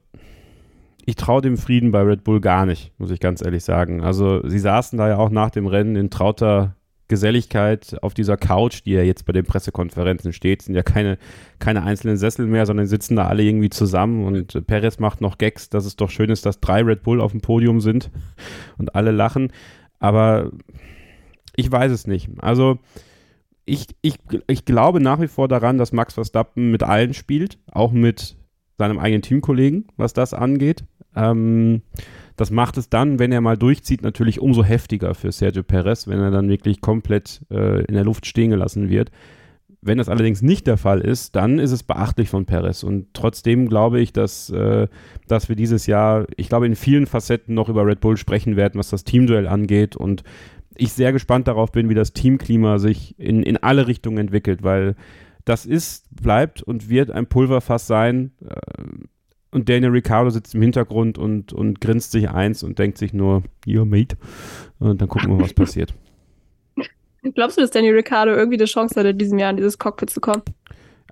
[1.07, 4.03] ich traue dem Frieden bei Red Bull gar nicht, muss ich ganz ehrlich sagen.
[4.03, 6.77] Also, sie saßen da ja auch nach dem Rennen in trauter
[7.11, 11.19] Geselligkeit auf dieser Couch, die ja jetzt bei den Pressekonferenzen steht, sind ja keine,
[11.59, 15.69] keine einzelnen Sessel mehr, sondern sitzen da alle irgendwie zusammen und Perez macht noch Gags,
[15.69, 18.11] dass es doch schön ist, dass drei Red Bull auf dem Podium sind
[18.79, 19.53] und alle lachen.
[19.99, 20.53] Aber
[21.57, 22.31] ich weiß es nicht.
[22.39, 22.79] Also
[23.67, 24.15] ich, ich,
[24.47, 28.37] ich glaube nach wie vor daran, dass Max Verstappen mit allen spielt, auch mit
[28.79, 30.85] seinem eigenen Teamkollegen, was das angeht.
[31.17, 31.83] Ähm,
[32.41, 36.21] das macht es dann, wenn er mal durchzieht, natürlich umso heftiger für Sergio Perez, wenn
[36.21, 39.11] er dann wirklich komplett äh, in der Luft stehen gelassen wird.
[39.83, 42.83] Wenn das allerdings nicht der Fall ist, dann ist es beachtlich von Perez.
[42.83, 44.89] Und trotzdem glaube ich, dass, äh,
[45.29, 48.79] dass wir dieses Jahr, ich glaube, in vielen Facetten noch über Red Bull sprechen werden,
[48.79, 49.95] was das Teamduell angeht.
[49.95, 50.23] Und
[50.75, 54.97] ich sehr gespannt darauf bin, wie das Teamklima sich in, in alle Richtungen entwickelt, weil
[55.45, 58.33] das ist, bleibt und wird ein Pulverfass sein.
[58.43, 58.83] Äh,
[59.53, 63.43] und Daniel Ricciardo sitzt im Hintergrund und, und grinst sich eins und denkt sich nur,
[63.67, 64.17] you're mate.
[64.79, 65.95] Und dann gucken wir, was passiert.
[67.35, 70.11] Glaubst du, dass Daniel Ricciardo irgendwie die Chance hat, in diesem Jahr in dieses Cockpit
[70.11, 70.43] zu kommen?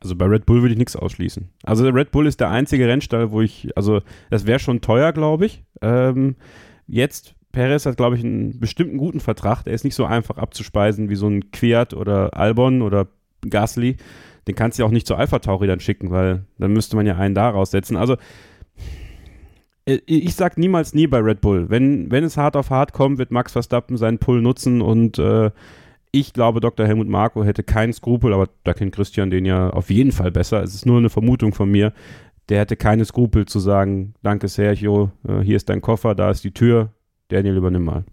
[0.00, 1.48] Also bei Red Bull würde ich nichts ausschließen.
[1.64, 5.46] Also Red Bull ist der einzige Rennstall, wo ich, also das wäre schon teuer, glaube
[5.46, 5.64] ich.
[5.82, 6.36] Ähm,
[6.86, 9.64] jetzt, Perez hat, glaube ich, einen bestimmten guten Vertrag.
[9.64, 13.08] Der ist nicht so einfach abzuspeisen wie so ein Quiert oder Albon oder
[13.48, 13.96] Gasly
[14.48, 17.06] den kannst du ja auch nicht zu Alpha Tauri dann schicken, weil dann müsste man
[17.06, 17.96] ja einen da raussetzen.
[17.96, 18.16] Also
[19.84, 21.70] äh, ich sag niemals nie bei Red Bull.
[21.70, 25.50] Wenn, wenn es hart auf hart kommt, wird Max Verstappen seinen Pull nutzen und äh,
[26.10, 26.86] ich glaube, Dr.
[26.86, 30.62] Helmut Marko hätte keinen Skrupel, aber da kennt Christian den ja auf jeden Fall besser.
[30.62, 31.92] Es ist nur eine Vermutung von mir.
[32.48, 36.44] Der hätte keine Skrupel zu sagen, danke Sergio, äh, hier ist dein Koffer, da ist
[36.44, 36.94] die Tür,
[37.28, 38.04] Daniel übernimm mal.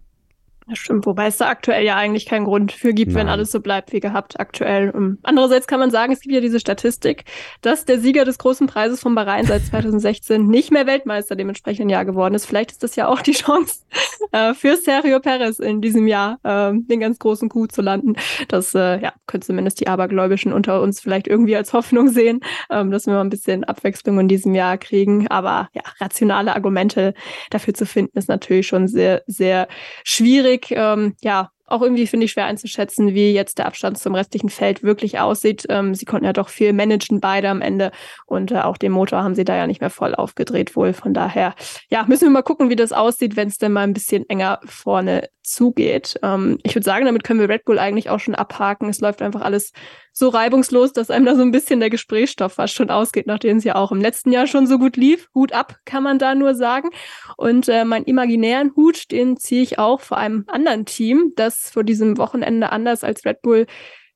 [0.67, 3.21] Das stimmt, wobei es da aktuell ja eigentlich keinen Grund für gibt, Nein.
[3.21, 4.89] wenn alles so bleibt wie gehabt aktuell.
[4.89, 7.25] Um, andererseits kann man sagen, es gibt ja diese Statistik,
[7.61, 12.03] dass der Sieger des großen Preises von Bahrain seit 2016 nicht mehr Weltmeister dementsprechend Jahr
[12.03, 12.47] geworden ist.
[12.47, 13.81] Vielleicht ist das ja auch die Chance
[14.31, 18.15] äh, für Sergio Perez in diesem Jahr, äh, den ganz großen Coup zu landen.
[18.47, 22.39] Das äh, ja, können zumindest die Abergläubischen unter uns vielleicht irgendwie als Hoffnung sehen,
[22.71, 25.27] ähm, dass wir mal ein bisschen Abwechslung in diesem Jahr kriegen.
[25.27, 27.13] Aber ja, rationale Argumente
[27.51, 29.67] dafür zu finden, ist natürlich schon sehr, sehr
[30.03, 34.13] schwierig schwierig, ähm, ja, auch irgendwie finde ich schwer einzuschätzen, wie jetzt der Abstand zum
[34.13, 35.65] restlichen Feld wirklich aussieht.
[35.69, 37.91] Ähm, sie konnten ja doch viel managen, beide am Ende.
[38.27, 40.93] Und äh, auch den Motor haben sie da ja nicht mehr voll aufgedreht wohl.
[40.93, 41.55] Von daher,
[41.89, 44.59] ja, müssen wir mal gucken, wie das aussieht, wenn es denn mal ein bisschen enger
[44.65, 46.19] vorne zugeht.
[46.23, 48.89] Ähm, ich würde sagen, damit können wir Red Bull eigentlich auch schon abhaken.
[48.89, 49.71] Es läuft einfach alles
[50.11, 53.63] so reibungslos, dass einem da so ein bisschen der Gesprächsstoff fast schon ausgeht, nachdem es
[53.63, 55.29] ja auch im letzten Jahr schon so gut lief.
[55.35, 56.89] Hut ab, kann man da nur sagen.
[57.37, 61.83] Und äh, meinen imaginären Hut, den ziehe ich auch vor einem anderen Team, das vor
[61.83, 63.65] diesem Wochenende anders als Red Bull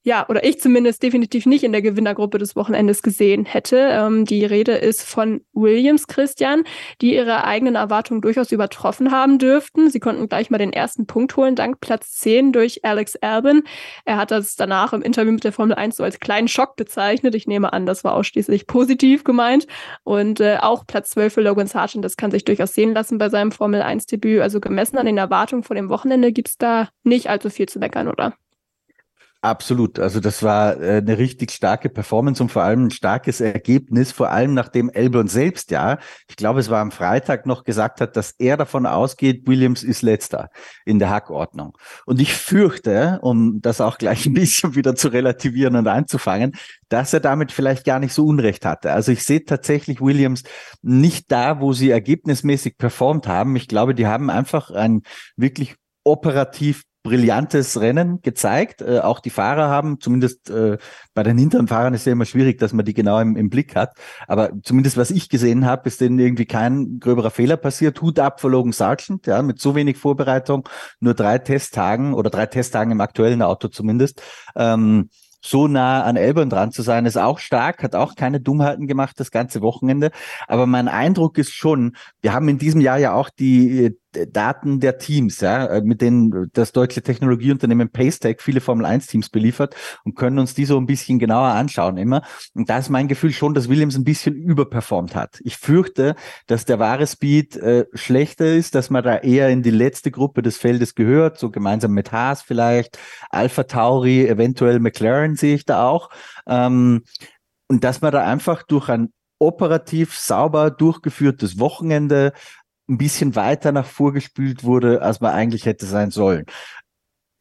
[0.03, 3.77] ja, oder ich zumindest definitiv nicht in der Gewinnergruppe des Wochenendes gesehen hätte.
[3.91, 6.63] Ähm, die Rede ist von Williams Christian,
[7.01, 9.89] die ihre eigenen Erwartungen durchaus übertroffen haben dürften.
[9.89, 13.63] Sie konnten gleich mal den ersten Punkt holen, dank Platz 10 durch Alex Albin.
[14.05, 17.35] Er hat das danach im Interview mit der Formel 1 so als kleinen Schock bezeichnet.
[17.35, 19.67] Ich nehme an, das war ausschließlich positiv gemeint.
[20.03, 23.27] Und äh, auch Platz 12 für Logan Sargent, das kann sich durchaus sehen lassen bei
[23.27, 24.41] seinem Formel 1 Debüt.
[24.41, 28.07] Also gemessen an den Erwartungen vor dem Wochenende gibt's da nicht allzu viel zu meckern,
[28.07, 28.33] oder?
[29.41, 29.99] Absolut.
[29.99, 34.31] Also das war äh, eine richtig starke Performance und vor allem ein starkes Ergebnis, vor
[34.31, 35.97] allem nachdem Elbron selbst ja,
[36.27, 40.01] ich glaube, es war am Freitag noch gesagt hat, dass er davon ausgeht, Williams ist
[40.01, 40.49] letzter
[40.83, 41.77] in der Hackordnung.
[42.05, 46.51] Und ich fürchte, um das auch gleich ein bisschen wieder zu relativieren und einzufangen,
[46.89, 48.91] dass er damit vielleicht gar nicht so Unrecht hatte.
[48.91, 50.43] Also ich sehe tatsächlich Williams
[50.81, 53.55] nicht da, wo sie ergebnismäßig performt haben.
[53.55, 55.03] Ich glaube, die haben einfach ein
[55.37, 58.81] wirklich operativ brillantes Rennen gezeigt.
[58.81, 60.77] Äh, auch die Fahrer haben, zumindest äh,
[61.15, 63.75] bei den hinteren Fahrern ist ja immer schwierig, dass man die genau im, im Blick
[63.75, 63.93] hat.
[64.27, 67.99] Aber zumindest was ich gesehen habe, ist denen irgendwie kein gröberer Fehler passiert.
[68.01, 70.69] Hut ab für Sargent, ja, mit so wenig Vorbereitung,
[70.99, 74.21] nur drei Testtagen oder drei Testtagen im aktuellen Auto zumindest.
[74.55, 75.09] Ähm,
[75.41, 79.19] so nah an Elbern dran zu sein, ist auch stark, hat auch keine Dummheiten gemacht
[79.19, 80.11] das ganze Wochenende.
[80.47, 84.79] Aber mein Eindruck ist schon, wir haben in diesem Jahr ja auch die äh, Daten
[84.79, 89.75] der Teams, ja, äh, mit denen das deutsche Technologieunternehmen Paystack viele Formel 1 Teams beliefert
[90.03, 92.23] und können uns die so ein bisschen genauer anschauen immer.
[92.53, 95.39] Und da ist mein Gefühl schon, dass Williams ein bisschen überperformt hat.
[95.43, 96.15] Ich fürchte,
[96.47, 100.41] dass der wahre Speed äh, schlechter ist, dass man da eher in die letzte Gruppe
[100.41, 102.97] des Feldes gehört, so gemeinsam mit Haas vielleicht,
[103.29, 106.09] Alpha Tauri, eventuell McLaren sehe ich da auch.
[106.47, 107.03] Ähm,
[107.67, 112.33] und dass man da einfach durch ein operativ sauber durchgeführtes Wochenende
[112.89, 116.45] ein bisschen weiter nach vorgespült wurde, als man eigentlich hätte sein sollen.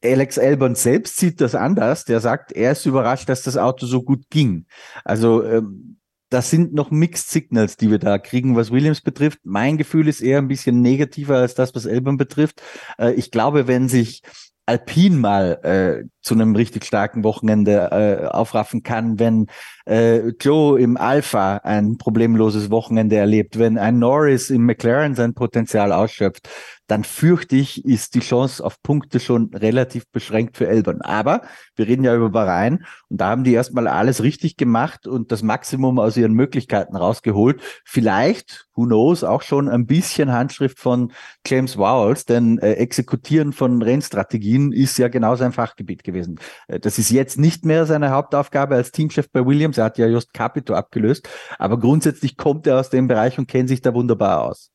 [0.05, 2.05] Alex Elbern selbst sieht das anders.
[2.05, 4.67] Der sagt, er ist überrascht, dass das Auto so gut ging.
[5.05, 5.99] Also ähm,
[6.31, 9.41] das sind noch Mixed Signals, die wir da kriegen, was Williams betrifft.
[9.45, 12.63] Mein Gefühl ist eher ein bisschen negativer als das, was Elbern betrifft.
[12.99, 14.23] Äh, ich glaube, wenn sich
[14.67, 19.47] Alpin mal äh, zu einem richtig starken Wochenende äh, aufraffen kann, wenn
[19.89, 25.93] äh, Joe im Alpha ein problemloses Wochenende erlebt, wenn ein Norris im McLaren sein Potenzial
[25.93, 26.49] ausschöpft,
[26.89, 31.03] dann fürchte ich, ist die Chance auf Punkte schon relativ beschränkt für Elbern.
[31.03, 31.43] Aber
[31.77, 35.43] wir reden ja über Bahrain und da haben die erstmal alles richtig gemacht und das
[35.43, 37.61] Maximum aus ihren Möglichkeiten rausgeholt.
[37.85, 41.13] Vielleicht, who knows, auch schon ein bisschen Handschrift von
[41.47, 46.41] James Wowles, denn äh, Exekutieren von Rennstrategien ist ja genau sein Fachgebiet gewesen.
[46.69, 49.78] Äh, das ist jetzt nicht mehr seine Hauptaufgabe als Teamchef bei Williams.
[49.79, 53.69] Er hat ja just Capito abgelöst, aber grundsätzlich kommt er aus dem Bereich und kennt
[53.69, 54.71] sich da wunderbar aus.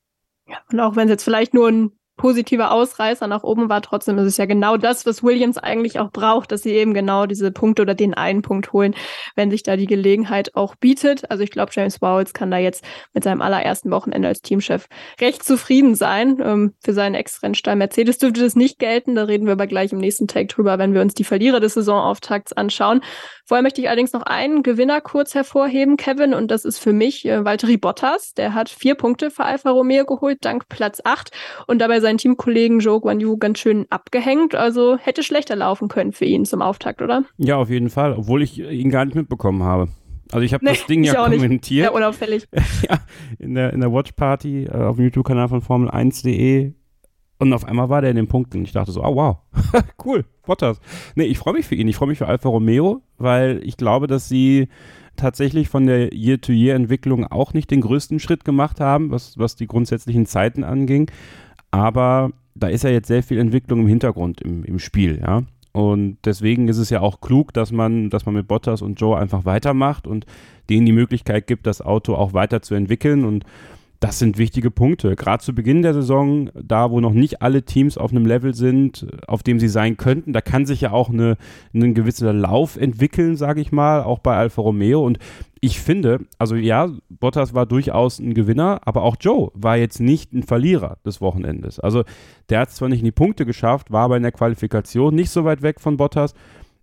[0.47, 3.81] Ja, und auch wenn es jetzt vielleicht nur ein positiver Ausreißer nach oben war.
[3.81, 7.25] Trotzdem ist es ja genau das, was Williams eigentlich auch braucht, dass sie eben genau
[7.25, 8.95] diese Punkte oder den einen Punkt holen,
[9.35, 11.29] wenn sich da die Gelegenheit auch bietet.
[11.31, 14.87] Also ich glaube, James Bowles kann da jetzt mit seinem allerersten Wochenende als Teamchef
[15.19, 16.37] recht zufrieden sein.
[16.43, 19.15] Ähm, für seinen Ex-Rennstall Mercedes dürfte das nicht gelten.
[19.15, 21.73] Da reden wir aber gleich im nächsten Take drüber, wenn wir uns die Verlierer des
[21.73, 23.01] Saisonauftakts anschauen.
[23.45, 27.25] Vorher möchte ich allerdings noch einen Gewinner kurz hervorheben, Kevin, und das ist für mich
[27.25, 28.33] äh, Valtteri Bottas.
[28.33, 31.31] Der hat vier Punkte für Alfa Romeo geholt, dank Platz acht
[31.67, 34.53] und dabei seinen Teamkollegen Joe Guan Yu ganz schön abgehängt.
[34.53, 37.23] Also hätte schlechter laufen können für ihn zum Auftakt, oder?
[37.37, 39.87] Ja, auf jeden Fall, obwohl ich ihn gar nicht mitbekommen habe.
[40.31, 41.85] Also ich habe nee, das Ding ja kommentiert.
[41.85, 42.47] Ja, unauffällig.
[42.89, 42.99] ja,
[43.39, 46.73] in der, in der Watch Party äh, auf dem YouTube-Kanal von Formel1.de
[47.39, 48.63] und auf einmal war der in den Punkten.
[48.63, 49.37] Ich dachte so, oh wow,
[50.05, 50.79] cool, Bottas.
[51.15, 51.87] Nee, ich freue mich für ihn.
[51.87, 54.69] Ich freue mich für Alfa Romeo, weil ich glaube, dass sie
[55.15, 60.25] tatsächlich von der Year-to-Year-Entwicklung auch nicht den größten Schritt gemacht haben, was, was die grundsätzlichen
[60.25, 61.11] Zeiten anging.
[61.73, 65.41] Aber da ist ja jetzt sehr viel Entwicklung im Hintergrund im, im Spiel, ja.
[65.71, 69.17] Und deswegen ist es ja auch klug, dass man, dass man mit Bottas und Joe
[69.17, 70.27] einfach weitermacht und
[70.69, 73.25] denen die Möglichkeit gibt, das Auto auch weiterzuentwickeln.
[73.25, 73.43] Und
[74.03, 75.15] das sind wichtige Punkte.
[75.15, 79.07] Gerade zu Beginn der Saison, da wo noch nicht alle Teams auf einem Level sind,
[79.27, 81.37] auf dem sie sein könnten, da kann sich ja auch eine,
[81.73, 85.05] ein gewisser Lauf entwickeln, sage ich mal, auch bei Alfa Romeo.
[85.05, 85.19] Und
[85.61, 90.33] ich finde, also ja, Bottas war durchaus ein Gewinner, aber auch Joe war jetzt nicht
[90.33, 91.79] ein Verlierer des Wochenendes.
[91.79, 92.03] Also
[92.49, 95.45] der hat zwar nicht in die Punkte geschafft, war aber in der Qualifikation nicht so
[95.45, 96.33] weit weg von Bottas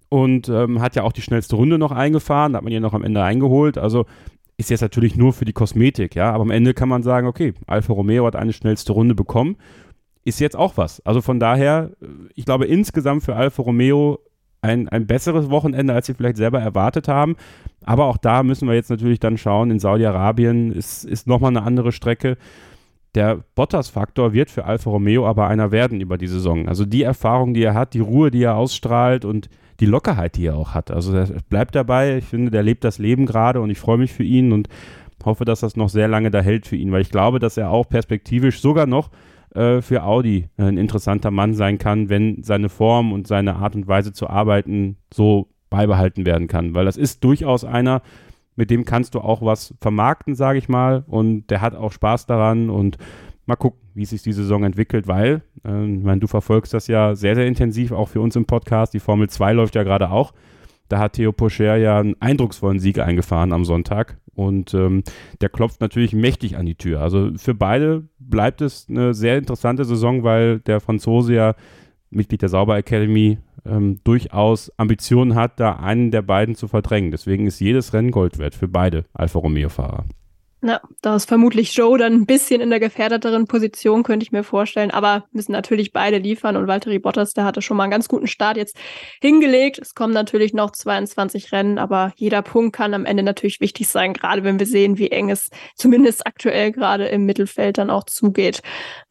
[0.09, 3.05] und ähm, hat ja auch die schnellste Runde noch eingefahren, hat man ihn noch am
[3.05, 3.77] Ende eingeholt.
[3.77, 4.07] Also
[4.61, 7.55] ist jetzt natürlich nur für die Kosmetik, ja, aber am Ende kann man sagen, okay,
[7.67, 9.57] Alfa Romeo hat eine schnellste Runde bekommen,
[10.25, 11.05] ist jetzt auch was.
[11.07, 14.21] Also von daher, äh, ich glaube insgesamt für Alfa Romeo
[14.63, 17.37] ein, ein besseres Wochenende, als sie vielleicht selber erwartet haben.
[17.85, 21.63] Aber auch da müssen wir jetzt natürlich dann schauen, in Saudi-Arabien ist, ist nochmal eine
[21.63, 22.37] andere Strecke.
[23.15, 26.69] Der Bottas-Faktor wird für Alfa Romeo aber einer werden über die Saison.
[26.69, 29.49] Also die Erfahrung, die er hat, die Ruhe, die er ausstrahlt und
[29.81, 30.91] die Lockerheit, die er auch hat.
[30.91, 32.19] Also er bleibt dabei.
[32.19, 34.69] Ich finde, der lebt das Leben gerade und ich freue mich für ihn und
[35.25, 37.71] hoffe, dass das noch sehr lange da hält für ihn, weil ich glaube, dass er
[37.71, 39.11] auch perspektivisch sogar noch
[39.55, 43.89] äh, für Audi ein interessanter Mann sein kann, wenn seine Form und seine Art und
[43.89, 46.75] Weise zu arbeiten so beibehalten werden kann.
[46.75, 48.03] Weil das ist durchaus einer,
[48.57, 51.05] mit dem kannst du auch was vermarkten, sage ich mal.
[51.07, 52.99] Und der hat auch Spaß daran und
[53.47, 57.15] mal gucken, wie sich die Saison entwickelt, weil, äh, ich meine, du verfolgst das ja
[57.15, 58.95] sehr, sehr intensiv, auch für uns im Podcast.
[58.95, 60.33] Die Formel 2 läuft ja gerade auch.
[60.89, 64.17] Da hat Theo Pocher ja einen eindrucksvollen Sieg eingefahren am Sonntag.
[64.35, 65.05] Und ähm,
[65.43, 67.03] der klopft natürlich mächtig an die Tür.
[67.03, 71.55] Also für beide bleibt es eine sehr interessante Saison, weil der Franzose ja
[72.09, 77.11] Mitglied der Sauber Academy ähm, durchaus Ambitionen hat, da einen der beiden zu verdrängen.
[77.11, 80.07] Deswegen ist jedes Rennen Gold wert für beide Alfa Romeo-Fahrer.
[80.63, 84.45] Ja, da ist vermutlich Joe dann ein bisschen in der gefährdeteren Position, könnte ich mir
[84.45, 84.91] vorstellen.
[84.91, 88.27] Aber müssen natürlich beide liefern und Valtteri Bottas, der hatte schon mal einen ganz guten
[88.27, 88.77] Start jetzt
[89.23, 89.79] hingelegt.
[89.79, 94.13] Es kommen natürlich noch 22 Rennen, aber jeder Punkt kann am Ende natürlich wichtig sein,
[94.13, 98.61] gerade wenn wir sehen, wie eng es zumindest aktuell gerade im Mittelfeld dann auch zugeht.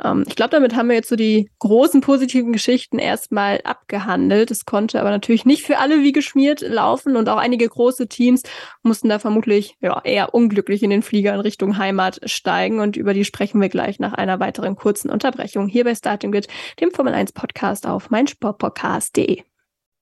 [0.03, 4.51] Ähm, ich glaube, damit haben wir jetzt so die großen positiven Geschichten erstmal abgehandelt.
[4.51, 8.43] Es konnte aber natürlich nicht für alle wie geschmiert laufen und auch einige große Teams
[8.83, 13.13] mussten da vermutlich ja, eher unglücklich in den Flieger in Richtung Heimat steigen und über
[13.13, 16.47] die sprechen wir gleich nach einer weiteren kurzen Unterbrechung hier bei Starting Grid,
[16.79, 19.43] dem Formel 1 Podcast auf meinsportpodcast.de.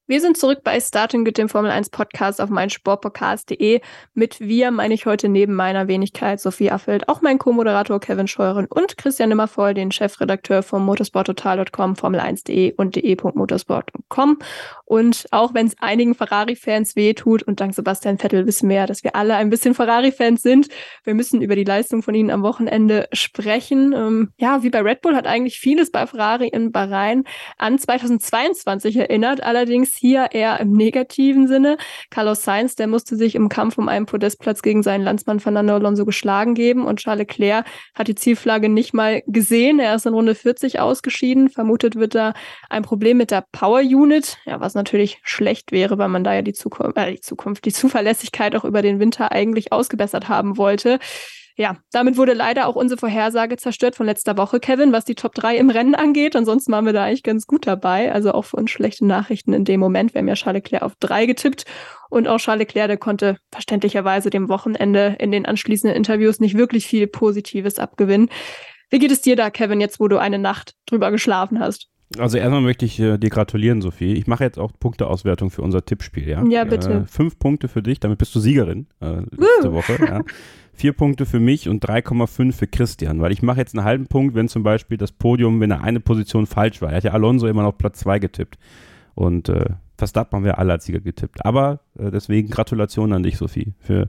[0.09, 3.81] Wir sind zurück bei Starting mit dem Formel 1 Podcast auf meinsportpodcast.de.
[4.13, 8.67] Mit wir meine ich heute neben meiner Wenigkeit Sophie Affeld auch mein Co-Moderator Kevin Scheuren
[8.67, 14.39] und Christian Nimmervoll, den Chefredakteur vom motorsporttotal.com, Formel1.de und de.motorsport.com.
[14.85, 19.03] Und auch wenn es einigen Ferrari-Fans wehtut und dank Sebastian Vettel wissen wir ja, dass
[19.03, 20.69] wir alle ein bisschen Ferrari-Fans sind,
[21.03, 23.91] wir müssen über die Leistung von ihnen am Wochenende sprechen.
[23.91, 27.25] Ähm, ja, wie bei Red Bull hat eigentlich vieles bei Ferrari in Bahrain
[27.57, 31.77] an 2022 erinnert, allerdings hier eher im negativen Sinne.
[32.09, 36.05] Carlos Sainz, der musste sich im Kampf um einen Podestplatz gegen seinen Landsmann Fernando Alonso
[36.05, 39.79] geschlagen geben und Charles Leclerc hat die Zielflagge nicht mal gesehen.
[39.79, 41.49] Er ist in Runde 40 ausgeschieden.
[41.49, 42.33] Vermutet wird da
[42.69, 46.41] ein Problem mit der Power Unit, ja, was natürlich schlecht wäre, weil man da ja
[46.41, 50.99] die Zukunft, äh, die Zukunft, die Zuverlässigkeit auch über den Winter eigentlich ausgebessert haben wollte
[51.57, 55.33] ja, damit wurde leider auch unsere Vorhersage zerstört von letzter Woche, Kevin, was die Top
[55.33, 56.35] 3 im Rennen angeht.
[56.35, 58.11] Ansonsten waren wir da eigentlich ganz gut dabei.
[58.13, 60.13] Also auch für uns schlechte Nachrichten in dem Moment.
[60.13, 61.65] Wir haben ja Charles Leclerc auf 3 getippt
[62.11, 66.85] und auch Charles Leclerc, der konnte verständlicherweise dem Wochenende in den anschließenden Interviews nicht wirklich
[66.85, 68.29] viel Positives abgewinnen.
[68.91, 71.89] Wie geht es dir da, Kevin, jetzt wo du eine Nacht drüber geschlafen hast?
[72.17, 74.13] Also erstmal möchte ich äh, dir gratulieren, Sophie.
[74.13, 76.43] Ich mache jetzt auch Punkteauswertung für unser Tippspiel, ja?
[76.45, 76.91] Ja, bitte.
[76.91, 79.97] Äh, fünf Punkte für dich, damit bist du Siegerin äh, letzte Woche.
[80.05, 80.21] Ja.
[80.73, 84.35] Vier Punkte für mich und 3,5 für Christian, weil ich mache jetzt einen halben Punkt,
[84.35, 86.91] wenn zum Beispiel das Podium, wenn er eine Position falsch war.
[86.91, 88.57] Er hat ja Alonso immer noch Platz zwei getippt.
[89.15, 91.43] Und äh, Verstappen haben wir alle als Sieger getippt.
[91.43, 94.07] Aber äh, deswegen Gratulation an dich, Sophie, für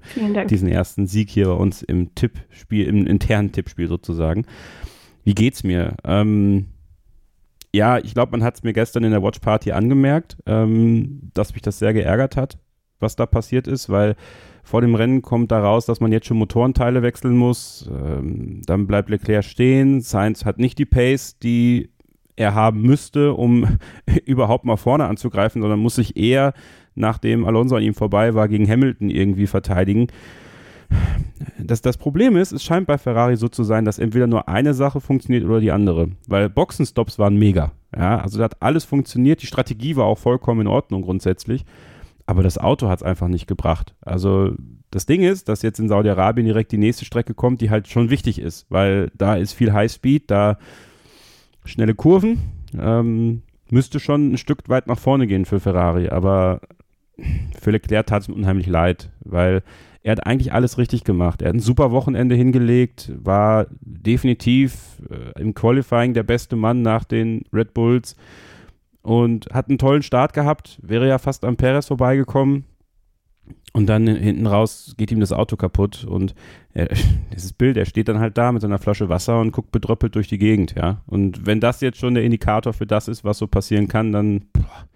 [0.51, 4.45] diesen ersten Sieg hier bei uns im Tippspiel, im internen Tippspiel sozusagen.
[5.25, 5.97] Wie geht's mir?
[6.05, 6.67] Ähm,
[7.75, 11.53] ja, ich glaube, man hat es mir gestern in der Watch Party angemerkt, ähm, dass
[11.53, 12.59] mich das sehr geärgert hat,
[12.99, 14.17] was da passiert ist, weil
[14.65, 17.89] vor dem Rennen kommt da raus, dass man jetzt schon Motorenteile wechseln muss.
[17.91, 20.01] Ähm, dann bleibt Leclerc stehen.
[20.03, 21.91] Sainz hat nicht die Pace, die
[22.37, 23.79] er haben müsste, um
[24.27, 26.53] überhaupt mal vorne anzugreifen, sondern muss sich eher,
[26.95, 30.09] nachdem Alonso an ihm vorbei war, gegen Hamilton irgendwie verteidigen.
[31.59, 34.75] Das, das Problem ist, es scheint bei Ferrari so zu sein, dass entweder nur eine
[34.75, 36.11] Sache funktioniert oder die andere.
[36.27, 37.73] Weil Boxenstops waren mega.
[37.95, 39.43] Ja, also da hat alles funktioniert.
[39.43, 41.65] Die Strategie war auch vollkommen in Ordnung grundsätzlich.
[42.27, 43.95] Aber das Auto hat es einfach nicht gebracht.
[44.03, 44.53] Also
[44.91, 48.11] das Ding ist, dass jetzt in Saudi-Arabien direkt die nächste Strecke kommt, die halt schon
[48.11, 50.59] wichtig ist, weil da ist viel Highspeed, da
[51.65, 52.39] schnelle Kurven.
[52.79, 56.61] Ähm, müsste schon ein Stück weit nach vorne gehen für Ferrari, aber
[57.61, 59.63] für Leclerc tat es mir unheimlich leid, weil
[60.03, 61.43] er hat eigentlich alles richtig gemacht.
[61.43, 67.05] Er hat ein super Wochenende hingelegt, war definitiv äh, im Qualifying der beste Mann nach
[67.05, 68.17] den Red Bulls
[69.03, 72.65] und hat einen tollen Start gehabt, wäre ja fast am Perez vorbeigekommen.
[73.73, 76.35] Und dann hinten raus geht ihm das Auto kaputt und
[76.75, 76.89] er,
[77.35, 80.29] dieses Bild, er steht dann halt da mit seiner Flasche Wasser und guckt bedröppelt durch
[80.29, 81.03] die Gegend, ja.
[81.07, 84.47] Und wenn das jetzt schon der Indikator für das ist, was so passieren kann, dann
[84.53, 84.89] boah,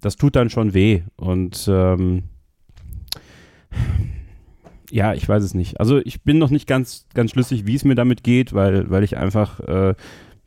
[0.00, 1.02] das tut dann schon weh.
[1.16, 2.24] Und ähm,
[4.92, 5.80] ja, ich weiß es nicht.
[5.80, 9.02] Also ich bin noch nicht ganz, ganz schlüssig, wie es mir damit geht, weil, weil
[9.02, 9.94] ich einfach äh,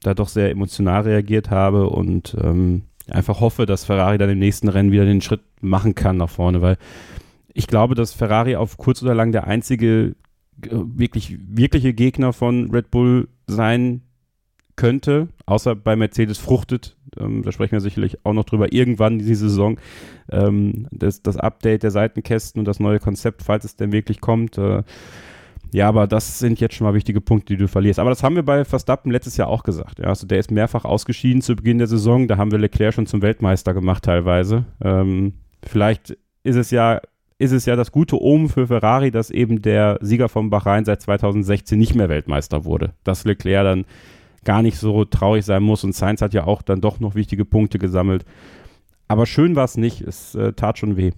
[0.02, 4.70] da doch sehr emotional reagiert habe und ähm, einfach hoffe, dass Ferrari dann im nächsten
[4.70, 6.78] Rennen wieder den Schritt machen kann nach vorne, weil
[7.56, 10.16] ich glaube, dass Ferrari auf kurz oder lang der einzige
[10.62, 14.02] äh, wirklich, wirkliche Gegner von Red Bull sein
[14.76, 19.49] könnte, außer bei Mercedes fruchtet, ähm, da sprechen wir sicherlich auch noch drüber, irgendwann diese
[19.49, 19.80] Saison,
[20.32, 24.57] ähm, das, das Update der Seitenkästen und das neue Konzept, falls es denn wirklich kommt.
[24.57, 24.84] Äh,
[25.71, 27.99] ja, aber das sind jetzt schon mal wichtige Punkte, die du verlierst.
[27.99, 29.99] Aber das haben wir bei Verstappen letztes Jahr auch gesagt.
[29.99, 32.28] Ja, also der ist mehrfach ausgeschieden zu Beginn der Saison.
[32.28, 34.65] Da haben wir Leclerc schon zum Weltmeister gemacht teilweise.
[34.82, 37.01] Ähm, vielleicht ist es ja
[37.38, 41.01] ist es ja das gute Omen für Ferrari, dass eben der Sieger von Bahrain seit
[41.01, 42.93] 2016 nicht mehr Weltmeister wurde.
[43.03, 43.86] Dass Leclerc dann
[44.46, 45.84] gar nicht so traurig sein muss.
[45.84, 48.26] Und Sainz hat ja auch dann doch noch wichtige Punkte gesammelt.
[49.08, 50.02] Aber schön war es nicht.
[50.02, 51.12] Es äh, tat schon weh.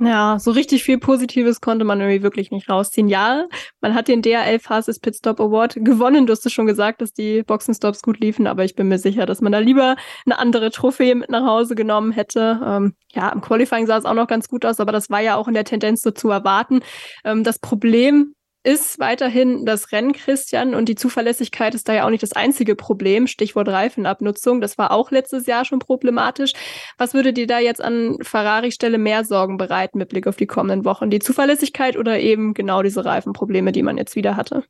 [0.00, 3.08] Ja, so richtig viel Positives konnte man irgendwie wirklich nicht rausziehen.
[3.08, 3.46] Ja,
[3.80, 6.26] man hat den DRL Fastest Pit Stop Award gewonnen.
[6.26, 9.26] Du hast es schon gesagt, dass die Boxenstops gut liefen, aber ich bin mir sicher,
[9.26, 12.60] dass man da lieber eine andere Trophäe mit nach Hause genommen hätte.
[12.64, 15.34] Ähm, ja, im Qualifying sah es auch noch ganz gut aus, aber das war ja
[15.34, 16.80] auch in der Tendenz so zu erwarten.
[17.24, 18.34] Ähm, das Problem
[18.68, 22.76] ist weiterhin das Rennen, Christian, und die Zuverlässigkeit ist da ja auch nicht das einzige
[22.76, 23.26] Problem.
[23.26, 26.52] Stichwort Reifenabnutzung, das war auch letztes Jahr schon problematisch.
[26.98, 30.84] Was würde dir da jetzt an Ferrari-Stelle mehr Sorgen bereiten mit Blick auf die kommenden
[30.84, 31.08] Wochen?
[31.08, 34.64] Die Zuverlässigkeit oder eben genau diese Reifenprobleme, die man jetzt wieder hatte?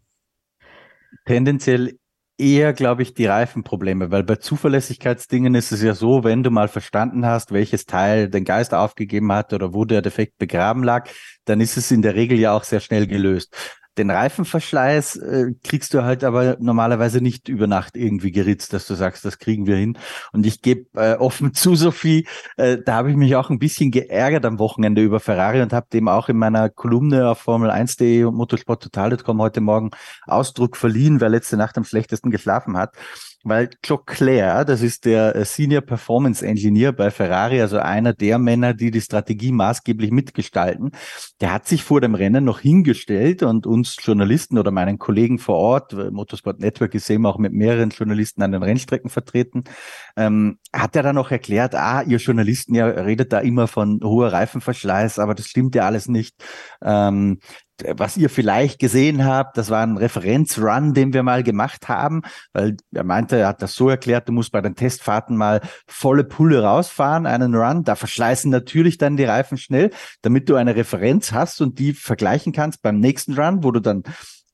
[1.26, 1.98] Tendenziell
[2.38, 6.68] eher, glaube ich, die Reifenprobleme, weil bei Zuverlässigkeitsdingen ist es ja so, wenn du mal
[6.68, 11.08] verstanden hast, welches Teil den Geist aufgegeben hat oder wo der Defekt begraben lag,
[11.44, 13.54] dann ist es in der Regel ja auch sehr schnell gelöst.
[13.98, 18.94] Den Reifenverschleiß äh, kriegst du halt aber normalerweise nicht über Nacht irgendwie geritzt, dass du
[18.94, 19.98] sagst, das kriegen wir hin.
[20.32, 22.26] Und ich gebe äh, offen zu, Sophie,
[22.56, 25.88] äh, da habe ich mich auch ein bisschen geärgert am Wochenende über Ferrari und habe
[25.92, 29.90] dem auch in meiner Kolumne auf Formel1.de und motorsporttotal.com heute Morgen
[30.26, 32.94] Ausdruck verliehen, wer letzte Nacht am schlechtesten geschlafen hat
[33.48, 33.68] weil
[34.06, 38.90] Claire, das ist der äh, Senior Performance Engineer bei Ferrari, also einer der Männer, die
[38.90, 40.92] die Strategie maßgeblich mitgestalten,
[41.40, 45.56] der hat sich vor dem Rennen noch hingestellt und uns Journalisten oder meinen Kollegen vor
[45.56, 49.64] Ort, Motorsport Network ist eben auch mit mehreren Journalisten an den Rennstrecken vertreten,
[50.16, 54.32] ähm, hat er dann noch erklärt, ah, ihr Journalisten, ja redet da immer von hoher
[54.32, 56.34] Reifenverschleiß, aber das stimmt ja alles nicht.
[56.82, 57.38] Ähm,
[57.96, 62.22] was ihr vielleicht gesehen habt, das war ein Referenzrun, den wir mal gemacht haben,
[62.52, 66.24] weil er meinte, er hat das so erklärt, du musst bei den Testfahrten mal volle
[66.24, 69.90] Pulle rausfahren, einen Run, da verschleißen natürlich dann die Reifen schnell,
[70.22, 74.02] damit du eine Referenz hast und die vergleichen kannst beim nächsten Run, wo du dann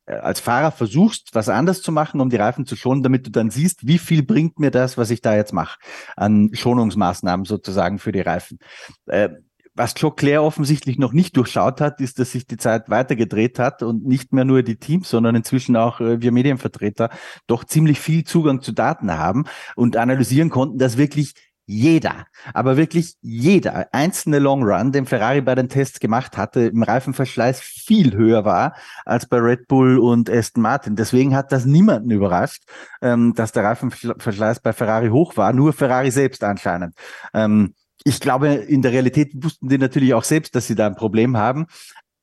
[0.07, 3.31] äh, als Fahrer versuchst, was anders zu machen, um die Reifen zu schonen, damit du
[3.31, 5.79] dann siehst, wie viel bringt mir das, was ich da jetzt mache,
[6.17, 8.59] an Schonungsmaßnahmen sozusagen für die Reifen.
[9.07, 9.31] Äh,
[9.75, 13.83] was Joe Claire offensichtlich noch nicht durchschaut hat, ist, dass sich die Zeit weitergedreht hat
[13.83, 17.11] und nicht mehr nur die Teams, sondern inzwischen auch äh, wir Medienvertreter
[17.47, 19.45] doch ziemlich viel Zugang zu Daten haben
[19.77, 21.35] und analysieren konnten, dass wirklich
[21.67, 26.83] jeder, aber wirklich jeder einzelne Long Run, den Ferrari bei den Tests gemacht hatte, im
[26.83, 28.75] Reifenverschleiß viel höher war
[29.07, 30.95] als bei Red Bull und Aston Martin.
[30.95, 32.65] Deswegen hat das niemanden überrascht,
[33.01, 36.95] ähm, dass der Reifenverschleiß bei Ferrari hoch war, nur Ferrari selbst anscheinend.
[37.33, 37.75] Ähm,
[38.05, 41.37] ich glaube, in der Realität wussten die natürlich auch selbst, dass sie da ein Problem
[41.37, 41.67] haben.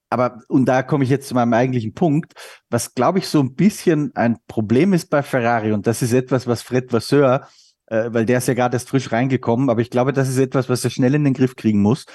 [0.10, 2.34] Aber, und da komme ich jetzt zu meinem eigentlichen Punkt,
[2.70, 6.48] was glaube ich so ein bisschen ein Problem ist bei Ferrari, und das ist etwas,
[6.48, 7.48] was Fred Vasseur,
[7.88, 10.70] äh, weil der ist ja gerade erst frisch reingekommen, aber ich glaube, das ist etwas,
[10.70, 12.06] was er schnell in den Griff kriegen muss.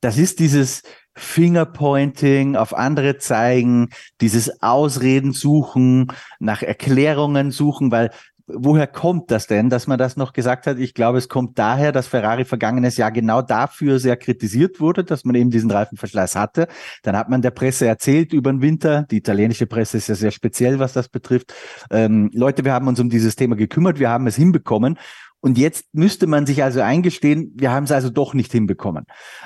[0.00, 0.82] Das ist dieses
[1.16, 3.90] Fingerpointing, auf andere zeigen,
[4.20, 6.08] dieses Ausreden suchen,
[6.40, 8.10] nach Erklärungen suchen, weil
[8.46, 10.78] woher kommt das denn, dass man das noch gesagt hat?
[10.78, 15.24] Ich glaube, es kommt daher, dass Ferrari vergangenes Jahr genau dafür sehr kritisiert wurde, dass
[15.24, 16.68] man eben diesen Reifenverschleiß hatte.
[17.02, 19.06] Dann hat man der Presse erzählt über den Winter.
[19.10, 21.54] Die italienische Presse ist ja sehr speziell, was das betrifft.
[21.90, 24.98] Ähm, Leute, wir haben uns um dieses Thema gekümmert, wir haben es hinbekommen.
[25.40, 29.04] Und jetzt müsste man sich also eingestehen, wir haben es also doch nicht hinbekommen.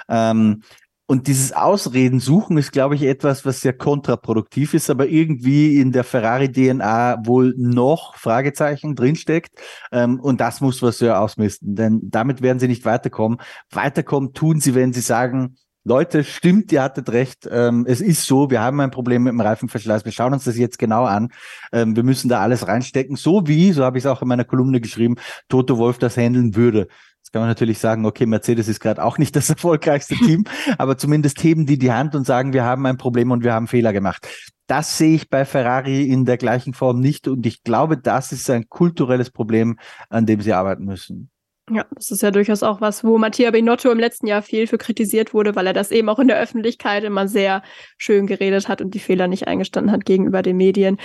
[0.09, 0.63] Ähm,
[1.11, 5.91] Und dieses Ausreden suchen ist, glaube ich, etwas, was sehr kontraproduktiv ist, aber irgendwie in
[5.91, 9.59] der Ferrari-DNA wohl noch Fragezeichen drinsteckt.
[9.91, 13.39] Ähm, und das muss was sehr ausmisten, denn damit werden sie nicht weiterkommen.
[13.71, 17.49] Weiterkommen tun sie, wenn sie sagen, Leute, stimmt, ihr hattet recht.
[17.51, 20.05] Ähm, es ist so, wir haben ein Problem mit dem Reifenverschleiß.
[20.05, 21.31] Wir schauen uns das jetzt genau an.
[21.73, 24.45] Ähm, wir müssen da alles reinstecken, so wie, so habe ich es auch in meiner
[24.45, 25.15] Kolumne geschrieben,
[25.49, 26.89] Toto Wolf das handeln würde.
[27.29, 30.45] Jetzt kann man natürlich sagen, okay, Mercedes ist gerade auch nicht das erfolgreichste Team,
[30.79, 33.67] aber zumindest heben die die Hand und sagen, wir haben ein Problem und wir haben
[33.67, 34.27] Fehler gemacht.
[34.67, 38.49] Das sehe ich bei Ferrari in der gleichen Form nicht und ich glaube, das ist
[38.49, 41.29] ein kulturelles Problem, an dem sie arbeiten müssen.
[41.71, 44.79] Ja, das ist ja durchaus auch was, wo Mattia Binotto im letzten Jahr viel für
[44.79, 47.63] kritisiert wurde, weil er das eben auch in der Öffentlichkeit immer sehr
[47.99, 50.97] schön geredet hat und die Fehler nicht eingestanden hat gegenüber den Medien.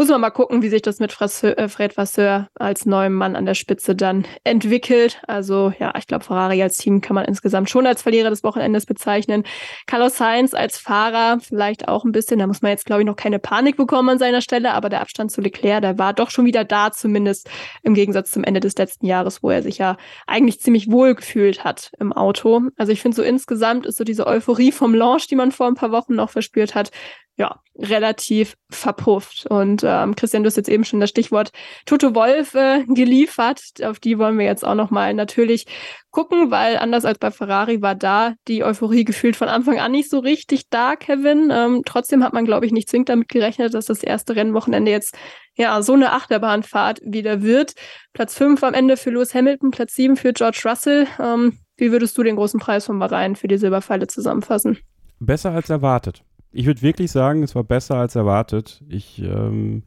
[0.00, 3.46] Muss man mal gucken, wie sich das mit äh, Fred Vasseur als neuem Mann an
[3.46, 5.20] der Spitze dann entwickelt.
[5.26, 8.86] Also ja, ich glaube, Ferrari als Team kann man insgesamt schon als Verlierer des Wochenendes
[8.86, 9.42] bezeichnen.
[9.88, 12.38] Carlos Sainz als Fahrer vielleicht auch ein bisschen.
[12.38, 15.00] Da muss man jetzt, glaube ich, noch keine Panik bekommen an seiner Stelle, aber der
[15.00, 17.50] Abstand zu Leclerc, der war doch schon wieder da, zumindest
[17.82, 19.96] im Gegensatz zum Ende des letzten Jahres, wo er sich ja
[20.28, 22.62] eigentlich ziemlich wohl gefühlt hat im Auto.
[22.76, 25.74] Also ich finde so insgesamt ist so diese Euphorie vom Launch, die man vor ein
[25.74, 26.92] paar Wochen noch verspürt hat,
[27.38, 29.46] ja, relativ verpufft.
[29.48, 31.52] Und ähm, Christian, du hast jetzt eben schon das Stichwort
[31.86, 33.60] Toto Wolf äh, geliefert.
[33.84, 35.66] Auf die wollen wir jetzt auch nochmal natürlich
[36.10, 40.10] gucken, weil anders als bei Ferrari war da die Euphorie gefühlt von Anfang an nicht
[40.10, 41.52] so richtig da, Kevin.
[41.52, 45.16] Ähm, trotzdem hat man, glaube ich, nicht zwingend damit gerechnet, dass das erste Rennwochenende jetzt
[45.54, 47.74] ja so eine Achterbahnfahrt wieder wird.
[48.14, 51.06] Platz fünf am Ende für Lewis Hamilton, Platz sieben für George Russell.
[51.22, 54.78] Ähm, wie würdest du den großen Preis von Bahrain für die Silberpfeile zusammenfassen?
[55.20, 58.82] Besser als erwartet ich würde wirklich sagen, es war besser als erwartet.
[58.88, 59.82] Ich ähm,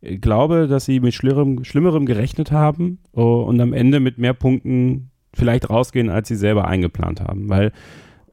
[0.00, 5.10] glaube, dass sie mit Schlimmerem, Schlimmerem gerechnet haben oh, und am Ende mit mehr Punkten
[5.34, 7.48] vielleicht rausgehen, als sie selber eingeplant haben.
[7.48, 7.72] Weil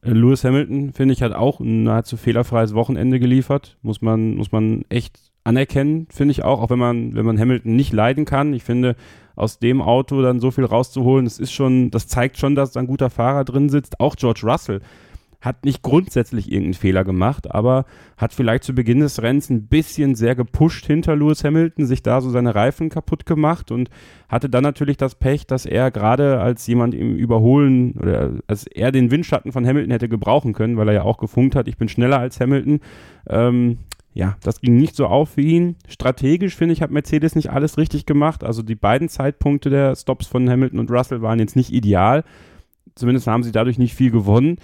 [0.01, 3.77] äh, Lewis Hamilton, finde ich, hat auch ein nahezu fehlerfreies Wochenende geliefert.
[3.81, 7.75] Muss man, muss man echt anerkennen, finde ich auch, auch wenn man, wenn man Hamilton
[7.75, 8.53] nicht leiden kann.
[8.53, 8.95] Ich finde,
[9.35, 12.79] aus dem Auto dann so viel rauszuholen, das ist schon, das zeigt schon, dass da
[12.79, 13.99] ein guter Fahrer drin sitzt.
[13.99, 14.81] Auch George Russell
[15.43, 17.85] hat nicht grundsätzlich irgendeinen Fehler gemacht, aber
[18.15, 22.21] hat vielleicht zu Beginn des Rennens ein bisschen sehr gepusht hinter Lewis Hamilton, sich da
[22.21, 23.89] so seine Reifen kaputt gemacht und
[24.29, 28.93] hatte dann natürlich das Pech, dass er gerade als jemand im Überholen oder als er
[28.93, 31.89] den Windschatten von Hamilton hätte gebrauchen können, weil er ja auch gefunkt hat, ich bin
[31.89, 32.79] schneller als Hamilton.
[33.27, 33.79] Ähm,
[34.13, 35.75] ja, das ging nicht so auf für ihn.
[35.89, 38.45] Strategisch, finde ich, hat Mercedes nicht alles richtig gemacht.
[38.45, 42.23] Also die beiden Zeitpunkte der Stops von Hamilton und Russell waren jetzt nicht ideal.
[42.95, 44.57] Zumindest haben sie dadurch nicht viel gewonnen.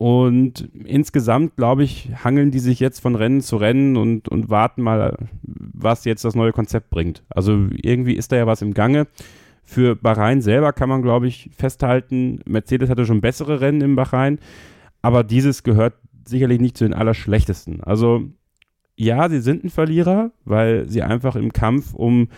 [0.00, 4.80] Und insgesamt, glaube ich, hangeln die sich jetzt von Rennen zu Rennen und, und warten
[4.80, 7.22] mal, was jetzt das neue Konzept bringt.
[7.28, 9.08] Also irgendwie ist da ja was im Gange.
[9.62, 14.38] Für Bahrain selber kann man, glaube ich, festhalten, Mercedes hatte schon bessere Rennen im Bahrain,
[15.02, 17.84] aber dieses gehört sicherlich nicht zu den allerschlechtesten.
[17.84, 18.22] Also
[18.96, 22.28] ja, sie sind ein Verlierer, weil sie einfach im Kampf um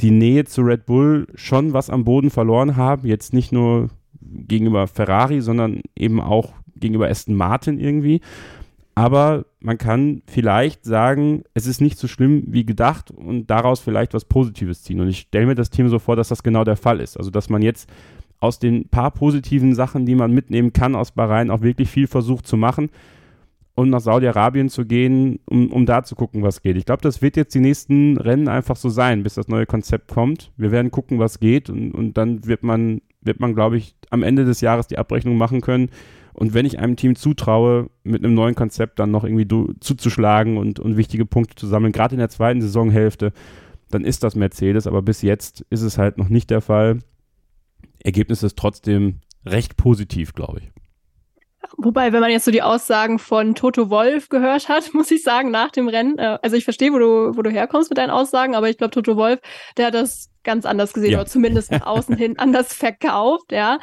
[0.00, 3.06] die Nähe zu Red Bull schon was am Boden verloren haben.
[3.06, 6.52] Jetzt nicht nur gegenüber Ferrari, sondern eben auch
[6.82, 8.20] gegenüber Aston Martin irgendwie.
[8.94, 14.12] Aber man kann vielleicht sagen, es ist nicht so schlimm wie gedacht und daraus vielleicht
[14.12, 15.00] was Positives ziehen.
[15.00, 17.16] Und ich stelle mir das Team so vor, dass das genau der Fall ist.
[17.16, 17.88] Also, dass man jetzt
[18.38, 22.46] aus den paar positiven Sachen, die man mitnehmen kann aus Bahrain, auch wirklich viel versucht
[22.46, 22.90] zu machen
[23.74, 26.76] und nach Saudi-Arabien zu gehen, um, um da zu gucken, was geht.
[26.76, 30.12] Ich glaube, das wird jetzt die nächsten Rennen einfach so sein, bis das neue Konzept
[30.12, 30.52] kommt.
[30.56, 34.22] Wir werden gucken, was geht und, und dann wird man, wird man, glaube ich, am
[34.22, 35.88] Ende des Jahres die Abrechnung machen können
[36.34, 39.48] und wenn ich einem Team zutraue, mit einem neuen Konzept dann noch irgendwie
[39.80, 43.32] zuzuschlagen und, und wichtige Punkte zu sammeln, gerade in der zweiten Saisonhälfte,
[43.90, 44.86] dann ist das Mercedes.
[44.86, 47.00] Aber bis jetzt ist es halt noch nicht der Fall.
[48.02, 50.71] Ergebnis ist trotzdem recht positiv, glaube ich.
[51.76, 55.50] Wobei, wenn man jetzt so die Aussagen von Toto Wolf gehört hat, muss ich sagen,
[55.50, 58.54] nach dem Rennen, äh, also ich verstehe, wo du, wo du herkommst mit deinen Aussagen,
[58.54, 59.40] aber ich glaube, Toto Wolf,
[59.76, 61.18] der hat das ganz anders gesehen ja.
[61.18, 63.78] oder zumindest nach außen hin anders verkauft, ja.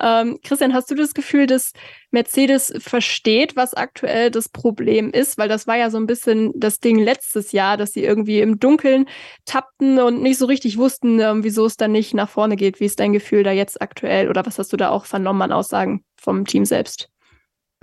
[0.00, 1.72] Ähm, Christian, hast du das Gefühl, dass
[2.10, 5.38] Mercedes versteht, was aktuell das Problem ist?
[5.38, 8.60] Weil das war ja so ein bisschen das Ding letztes Jahr, dass sie irgendwie im
[8.60, 9.06] Dunkeln
[9.44, 12.80] tappten und nicht so richtig wussten, ähm, wieso es dann nicht nach vorne geht.
[12.80, 15.52] Wie ist dein Gefühl da jetzt aktuell oder was hast du da auch vernommen an
[15.52, 17.10] Aussagen vom Team selbst?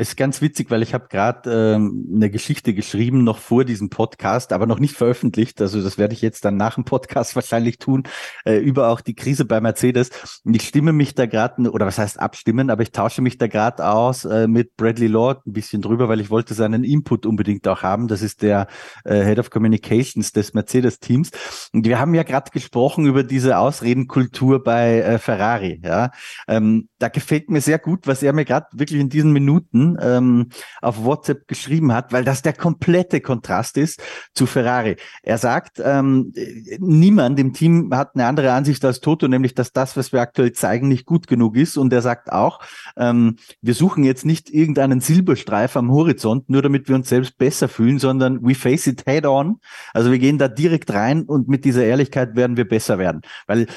[0.01, 3.91] Es ist ganz witzig, weil ich habe gerade ähm, eine Geschichte geschrieben, noch vor diesem
[3.91, 5.61] Podcast, aber noch nicht veröffentlicht.
[5.61, 8.05] Also das werde ich jetzt dann nach dem Podcast wahrscheinlich tun,
[8.43, 10.41] äh, über auch die Krise bei Mercedes.
[10.43, 13.45] Und ich stimme mich da gerade, oder was heißt abstimmen, aber ich tausche mich da
[13.45, 17.67] gerade aus äh, mit Bradley Lord ein bisschen drüber, weil ich wollte seinen Input unbedingt
[17.67, 18.07] auch haben.
[18.07, 18.65] Das ist der
[19.05, 21.29] äh, Head of Communications des Mercedes-Teams.
[21.73, 25.79] Und wir haben ja gerade gesprochen über diese Ausredenkultur bei äh, Ferrari.
[25.83, 26.09] Ja,
[26.47, 30.49] ähm, Da gefällt mir sehr gut, was er mir gerade wirklich in diesen Minuten Ähm,
[30.81, 34.01] auf WhatsApp geschrieben hat, weil das der komplette Kontrast ist
[34.33, 34.97] zu Ferrari.
[35.23, 36.33] Er sagt, ähm,
[36.79, 40.51] niemand im Team hat eine andere Ansicht als Toto, nämlich dass das, was wir aktuell
[40.51, 41.77] zeigen, nicht gut genug ist.
[41.77, 42.59] Und er sagt auch,
[42.97, 47.67] ähm, wir suchen jetzt nicht irgendeinen Silberstreif am Horizont, nur damit wir uns selbst besser
[47.67, 49.59] fühlen, sondern we face it head on.
[49.93, 53.21] Also wir gehen da direkt rein und mit dieser Ehrlichkeit werden wir besser werden.
[53.47, 53.67] Weil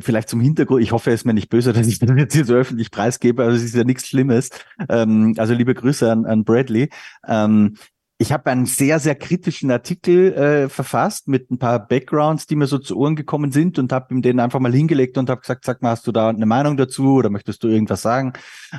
[0.00, 2.44] vielleicht zum Hintergrund, ich hoffe, er ist mir nicht böse, dass ich das jetzt hier
[2.44, 4.50] so öffentlich preisgebe, aber es ist ja nichts Schlimmes.
[4.88, 6.90] Ähm, also liebe Grüße an, an Bradley.
[7.26, 7.76] Ähm,
[8.18, 12.68] ich habe einen sehr, sehr kritischen Artikel äh, verfasst mit ein paar Backgrounds, die mir
[12.68, 15.64] so zu Ohren gekommen sind und habe ihm den einfach mal hingelegt und habe gesagt,
[15.64, 18.32] sag mal, hast du da eine Meinung dazu oder möchtest du irgendwas sagen?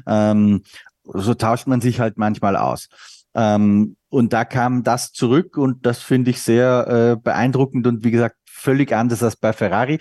[0.07, 0.61] Ähm,
[1.03, 2.87] so tauscht man sich halt manchmal aus.
[3.35, 8.11] Ähm, und da kam das zurück und das finde ich sehr äh, beeindruckend und wie
[8.11, 9.99] gesagt, völlig anders als bei Ferrari.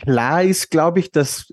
[0.00, 1.48] Klar ist, glaube ich, dass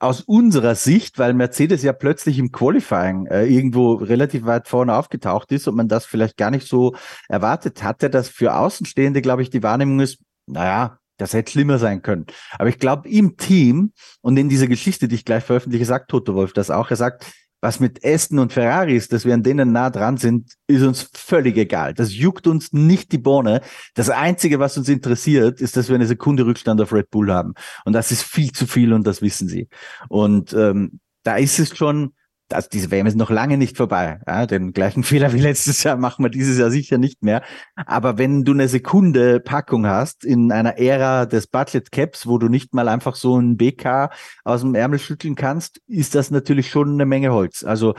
[0.00, 5.50] aus unserer Sicht, weil Mercedes ja plötzlich im Qualifying äh, irgendwo relativ weit vorne aufgetaucht
[5.50, 6.94] ist und man das vielleicht gar nicht so
[7.28, 12.02] erwartet hatte, dass für Außenstehende, glaube ich, die Wahrnehmung ist, naja, das hätte schlimmer sein
[12.02, 12.26] können.
[12.58, 16.34] Aber ich glaube, im Team und in dieser Geschichte, die ich gleich veröffentliche, sagt Toto
[16.34, 16.90] Wolf das auch.
[16.90, 17.26] Er sagt,
[17.60, 21.10] was mit Aston und Ferrari ist, dass wir an denen nah dran sind, ist uns
[21.12, 21.94] völlig egal.
[21.94, 23.62] Das juckt uns nicht die Bohne.
[23.94, 27.54] Das Einzige, was uns interessiert, ist, dass wir eine Sekunde Rückstand auf Red Bull haben.
[27.84, 29.68] Und das ist viel zu viel und das wissen sie.
[30.08, 32.14] Und ähm, da ist es schon,
[32.52, 34.20] also diese WM ist noch lange nicht vorbei.
[34.26, 37.42] Ja, den gleichen Fehler wie letztes Jahr machen wir dieses Jahr sicher nicht mehr.
[37.74, 42.48] Aber wenn du eine Sekunde Packung hast in einer Ära des Budget Caps, wo du
[42.48, 44.10] nicht mal einfach so ein BK
[44.44, 47.64] aus dem Ärmel schütteln kannst, ist das natürlich schon eine Menge Holz.
[47.64, 47.94] Also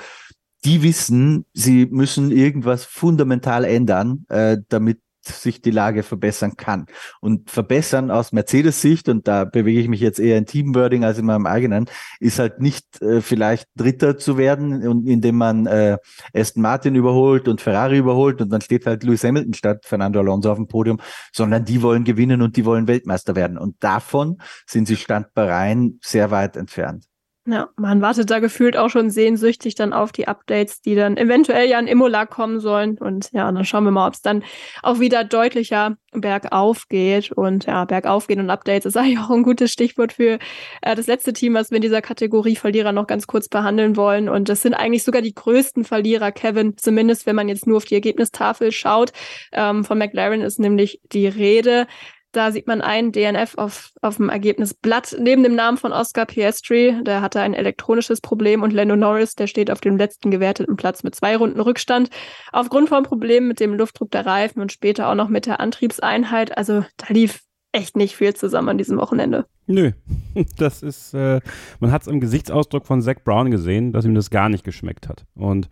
[0.65, 4.99] die wissen, sie müssen irgendwas fundamental ändern, äh, damit
[5.29, 6.85] sich die Lage verbessern kann.
[7.21, 11.25] Und verbessern aus Mercedes-Sicht, und da bewege ich mich jetzt eher in Teamwording als in
[11.25, 11.85] meinem eigenen,
[12.19, 15.97] ist halt nicht äh, vielleicht Dritter zu werden, und indem man äh,
[16.33, 20.51] Aston Martin überholt und Ferrari überholt und dann steht halt Lewis Hamilton statt Fernando Alonso
[20.51, 20.99] auf dem Podium,
[21.33, 23.57] sondern die wollen gewinnen und die wollen Weltmeister werden.
[23.57, 27.08] Und davon sind sie Stand bei Rhein sehr weit entfernt.
[27.51, 31.67] Ja, man wartet da gefühlt auch schon sehnsüchtig dann auf die Updates, die dann eventuell
[31.67, 32.99] ja in Imola kommen sollen.
[32.99, 34.43] Und ja, dann schauen wir mal, ob es dann
[34.83, 37.31] auch wieder deutlicher bergauf geht.
[37.31, 40.37] Und ja, bergauf gehen und Updates ist eigentlich auch ein gutes Stichwort für
[40.83, 44.29] äh, das letzte Team, was wir in dieser Kategorie Verlierer noch ganz kurz behandeln wollen.
[44.29, 47.85] Und das sind eigentlich sogar die größten Verlierer, Kevin, zumindest wenn man jetzt nur auf
[47.85, 49.11] die Ergebnistafel schaut.
[49.53, 51.87] Ähm, von McLaren ist nämlich die Rede.
[52.31, 56.95] Da sieht man ein DNF auf, auf dem Ergebnisblatt neben dem Namen von Oscar Piastri.
[57.03, 61.01] Der hatte ein elektronisches Problem und Lando Norris, der steht auf dem letzten gewerteten Platz
[61.01, 62.09] mit zwei Runden Rückstand.
[62.51, 66.55] Aufgrund von Problemen mit dem Luftdruck der Reifen und später auch noch mit der Antriebseinheit.
[66.55, 69.45] Also da lief echt nicht viel zusammen an diesem Wochenende.
[69.67, 69.91] Nö,
[70.57, 71.39] das ist, äh,
[71.79, 75.07] man hat es im Gesichtsausdruck von Zach Brown gesehen, dass ihm das gar nicht geschmeckt
[75.07, 75.25] hat.
[75.35, 75.69] Und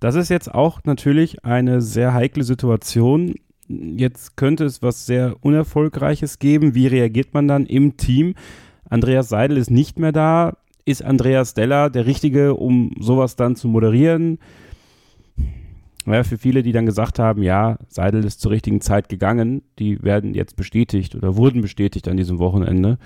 [0.00, 3.34] das ist jetzt auch natürlich eine sehr heikle Situation,
[3.68, 6.74] Jetzt könnte es was sehr Unerfolgreiches geben.
[6.74, 8.34] Wie reagiert man dann im Team?
[8.88, 10.56] Andreas Seidel ist nicht mehr da.
[10.84, 14.38] Ist Andreas Della der Richtige, um sowas dann zu moderieren?
[16.06, 20.02] Naja, für viele, die dann gesagt haben, ja, Seidel ist zur richtigen Zeit gegangen, die
[20.02, 22.98] werden jetzt bestätigt oder wurden bestätigt an diesem Wochenende.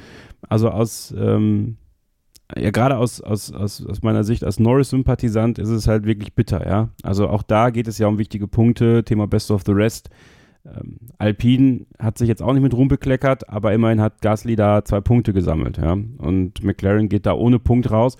[0.48, 1.76] Also aus, ähm,
[2.56, 6.66] ja, gerade aus, aus, aus, aus meiner Sicht als Norris-Sympathisant ist es halt wirklich bitter,
[6.66, 6.88] ja.
[7.04, 10.10] Also auch da geht es ja um wichtige Punkte, Thema Best of the Rest.
[10.76, 14.84] Ähm, Alpine hat sich jetzt auch nicht mit Ruhm bekleckert, aber immerhin hat Gasly da
[14.84, 15.78] zwei Punkte gesammelt.
[15.78, 15.92] Ja?
[15.92, 18.16] Und McLaren geht da ohne Punkt raus.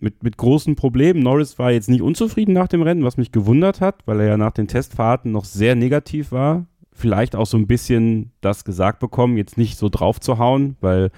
[0.00, 1.22] Mit, mit großen Problemen.
[1.22, 4.36] Norris war jetzt nicht unzufrieden nach dem Rennen, was mich gewundert hat, weil er ja
[4.36, 6.66] nach den Testfahrten noch sehr negativ war.
[6.92, 11.10] Vielleicht auch so ein bisschen das gesagt bekommen, jetzt nicht so drauf zu hauen, weil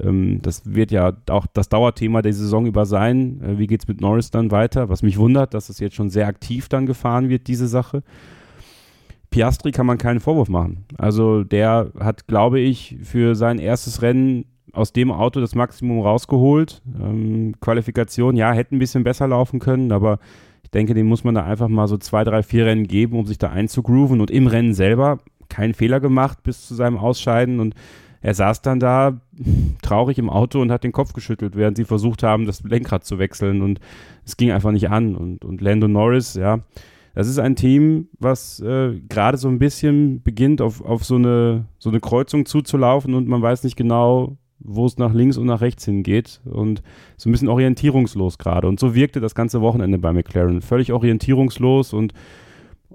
[0.00, 3.40] ähm, das wird ja auch das Dauerthema der Saison über sein.
[3.42, 4.88] Äh, wie geht es mit Norris dann weiter?
[4.88, 8.02] Was mich wundert, dass es jetzt schon sehr aktiv dann gefahren wird, diese Sache.
[9.30, 10.84] Piastri kann man keinen Vorwurf machen.
[10.98, 16.82] Also der hat, glaube ich, für sein erstes Rennen aus dem Auto das Maximum rausgeholt.
[17.00, 20.18] Ähm, Qualifikation, ja, hätte ein bisschen besser laufen können, aber
[20.62, 23.26] ich denke, dem muss man da einfach mal so zwei, drei, vier Rennen geben, um
[23.26, 25.18] sich da einzugrooven und im Rennen selber
[25.48, 27.74] keinen Fehler gemacht bis zu seinem Ausscheiden und
[28.20, 29.20] er saß dann da
[29.82, 33.18] traurig im Auto und hat den Kopf geschüttelt, während sie versucht haben, das Lenkrad zu
[33.18, 33.78] wechseln und
[34.24, 36.60] es ging einfach nicht an und, und Lando Norris, ja,
[37.16, 41.64] das ist ein Team, was äh, gerade so ein bisschen beginnt, auf, auf so, eine,
[41.78, 45.62] so eine Kreuzung zuzulaufen und man weiß nicht genau, wo es nach links und nach
[45.62, 46.82] rechts hingeht und
[47.16, 48.68] so ein bisschen orientierungslos gerade.
[48.68, 50.60] Und so wirkte das ganze Wochenende bei McLaren.
[50.60, 52.12] Völlig orientierungslos und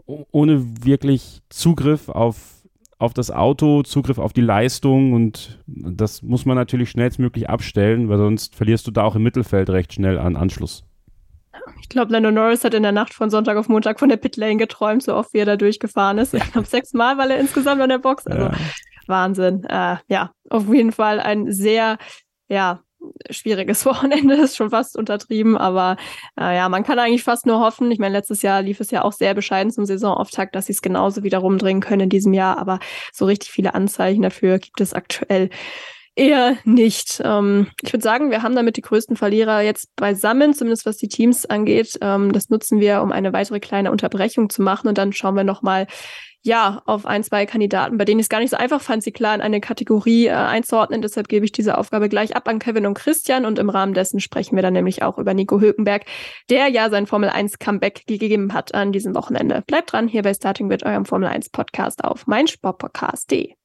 [0.05, 2.63] ohne wirklich Zugriff auf,
[2.99, 8.19] auf das Auto, Zugriff auf die Leistung und das muss man natürlich schnellstmöglich abstellen, weil
[8.19, 10.83] sonst verlierst du da auch im Mittelfeld recht schnell an Anschluss.
[11.81, 14.57] Ich glaube, Lando Norris hat in der Nacht von Sonntag auf Montag von der Pitlane
[14.57, 16.33] geträumt, so oft wie er da durchgefahren ist.
[16.33, 18.27] Ich glaube, sechsmal war er insgesamt an der Box.
[18.27, 18.51] Also ja.
[19.07, 19.63] Wahnsinn.
[19.65, 21.97] Äh, ja, auf jeden Fall ein sehr,
[22.47, 22.81] ja,
[23.29, 25.97] schwieriges Wochenende ist schon fast untertrieben, aber
[26.39, 27.91] äh, ja, man kann eigentlich fast nur hoffen.
[27.91, 30.81] Ich meine, letztes Jahr lief es ja auch sehr bescheiden zum Saisonauftakt, dass sie es
[30.81, 32.79] genauso wieder rumdrehen können in diesem Jahr, aber
[33.11, 35.49] so richtig viele Anzeichen dafür gibt es aktuell
[36.21, 37.21] eher nicht.
[37.23, 41.07] Ähm, ich würde sagen, wir haben damit die größten Verlierer jetzt beisammen, zumindest was die
[41.07, 41.97] Teams angeht.
[42.01, 45.43] Ähm, das nutzen wir, um eine weitere kleine Unterbrechung zu machen und dann schauen wir
[45.43, 45.87] nochmal
[46.43, 49.11] ja, auf ein, zwei Kandidaten, bei denen ich es gar nicht so einfach fand, sie
[49.11, 51.01] klar in eine Kategorie äh, einzuordnen.
[51.01, 54.19] Deshalb gebe ich diese Aufgabe gleich ab an Kevin und Christian und im Rahmen dessen
[54.19, 56.05] sprechen wir dann nämlich auch über Nico Hülkenberg,
[56.49, 59.61] der ja sein Formel 1 Comeback gegeben hat an diesem Wochenende.
[59.67, 63.60] Bleibt dran hier bei Starting with eurem Formel 1 Podcast auf meinsportpodcast.de.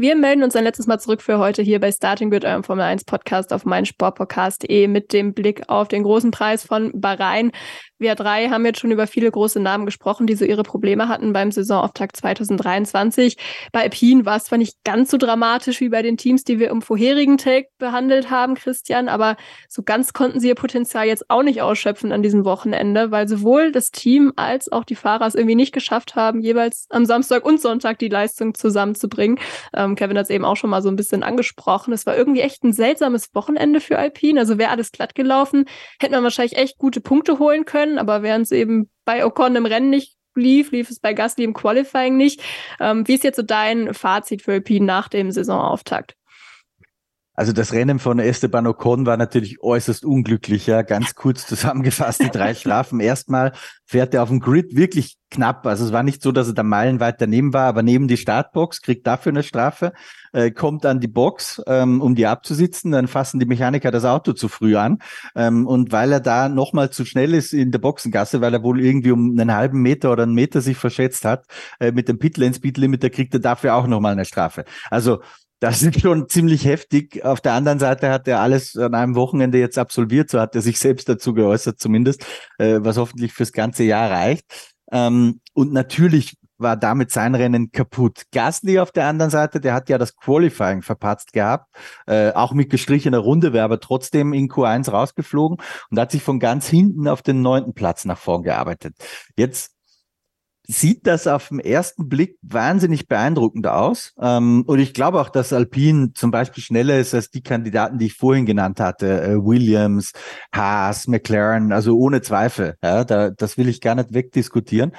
[0.00, 2.86] Wir melden uns ein letztes Mal zurück für heute hier bei Starting Grid, eurem Formel
[2.86, 7.52] 1 Podcast auf meinsportpodcast.de mit dem Blick auf den großen Preis von Bahrain.
[8.00, 11.34] Wir drei haben jetzt schon über viele große Namen gesprochen, die so ihre Probleme hatten
[11.34, 13.36] beim Saisonauftakt 2023.
[13.72, 16.70] Bei Alpine war es zwar nicht ganz so dramatisch wie bei den Teams, die wir
[16.70, 19.36] im vorherigen Take behandelt haben, Christian, aber
[19.68, 23.70] so ganz konnten sie ihr Potenzial jetzt auch nicht ausschöpfen an diesem Wochenende, weil sowohl
[23.70, 27.60] das Team als auch die Fahrer es irgendwie nicht geschafft haben, jeweils am Samstag und
[27.60, 29.38] Sonntag die Leistung zusammenzubringen.
[29.76, 31.92] Ähm, Kevin hat es eben auch schon mal so ein bisschen angesprochen.
[31.92, 34.40] Es war irgendwie echt ein seltsames Wochenende für Alpine.
[34.40, 35.66] Also wäre alles glatt gelaufen,
[36.00, 39.56] hätte man wahrscheinlich echt gute Punkte holen können können, aber während es eben bei Ocon
[39.56, 42.40] im Rennen nicht lief, lief es bei Gasly im Qualifying nicht.
[42.78, 46.16] Ähm, wie ist jetzt so dein Fazit für Alpine nach dem Saisonauftakt?
[47.34, 50.82] Also das Rennen von Esteban Ocon war natürlich äußerst unglücklich, ja.
[50.82, 53.00] Ganz kurz zusammengefasst, die drei Strafen.
[53.00, 53.52] Erstmal
[53.86, 55.66] fährt er auf dem Grid wirklich knapp.
[55.66, 58.82] Also es war nicht so, dass er da meilenweit daneben war, aber neben die Startbox,
[58.82, 59.92] kriegt dafür eine Strafe,
[60.32, 64.32] äh, kommt an die Box, ähm, um die abzusitzen, dann fassen die Mechaniker das Auto
[64.32, 64.98] zu früh an.
[65.34, 68.80] Ähm, und weil er da nochmal zu schnell ist in der Boxengasse, weil er wohl
[68.80, 71.46] irgendwie um einen halben Meter oder einen Meter sich verschätzt hat,
[71.78, 74.64] äh, mit dem Pitlane Speed Limiter kriegt er dafür auch nochmal eine Strafe.
[74.90, 75.20] Also
[75.60, 77.24] das ist schon ziemlich heftig.
[77.24, 80.62] Auf der anderen Seite hat er alles an einem Wochenende jetzt absolviert, so hat er
[80.62, 82.24] sich selbst dazu geäußert zumindest,
[82.58, 84.44] äh, was hoffentlich fürs ganze Jahr reicht.
[84.90, 88.24] Ähm, und natürlich war damit sein Rennen kaputt.
[88.32, 91.74] Gasly auf der anderen Seite, der hat ja das Qualifying verpatzt gehabt,
[92.06, 95.58] äh, auch mit gestrichener Runde, wäre aber trotzdem in Q1 rausgeflogen
[95.90, 98.94] und hat sich von ganz hinten auf den neunten Platz nach vorn gearbeitet.
[99.36, 99.72] Jetzt
[100.70, 104.14] sieht das auf den ersten Blick wahnsinnig beeindruckend aus.
[104.20, 108.06] Ähm, und ich glaube auch, dass Alpine zum Beispiel schneller ist als die Kandidaten, die
[108.06, 109.20] ich vorhin genannt hatte.
[109.20, 110.12] Äh, Williams,
[110.54, 112.76] Haas, McLaren, also ohne Zweifel.
[112.82, 114.92] Ja, da, das will ich gar nicht wegdiskutieren.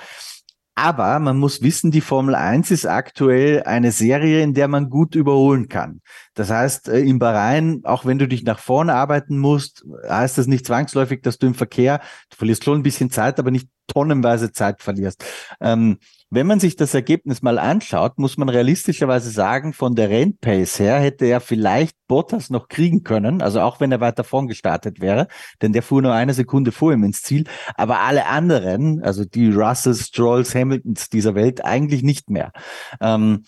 [0.75, 5.15] Aber man muss wissen, die Formel 1 ist aktuell eine Serie, in der man gut
[5.15, 6.01] überholen kann.
[6.33, 10.47] Das heißt, äh, im Bahrain, auch wenn du dich nach vorne arbeiten musst, heißt das
[10.47, 11.99] nicht zwangsläufig, dass du im Verkehr,
[12.29, 15.25] du verlierst schon ein bisschen Zeit, aber nicht tonnenweise Zeit verlierst.
[15.59, 15.97] Ähm,
[16.33, 20.97] wenn man sich das Ergebnis mal anschaut, muss man realistischerweise sagen, von der Rennpace her
[20.97, 25.27] hätte er vielleicht Bottas noch kriegen können, also auch wenn er weiter vorn gestartet wäre,
[25.61, 27.43] denn der fuhr nur eine Sekunde vor ihm ins Ziel,
[27.75, 32.53] aber alle anderen, also die Russells, Strolls, Hamiltons dieser Welt eigentlich nicht mehr.
[33.01, 33.43] Ähm,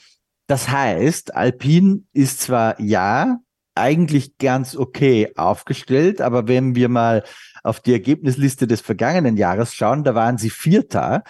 [0.47, 3.38] das heißt, Alpine ist zwar ja
[3.75, 7.23] eigentlich ganz okay aufgestellt, aber wenn wir mal
[7.63, 11.23] auf die Ergebnisliste des vergangenen Jahres schauen, da waren sie Vierter,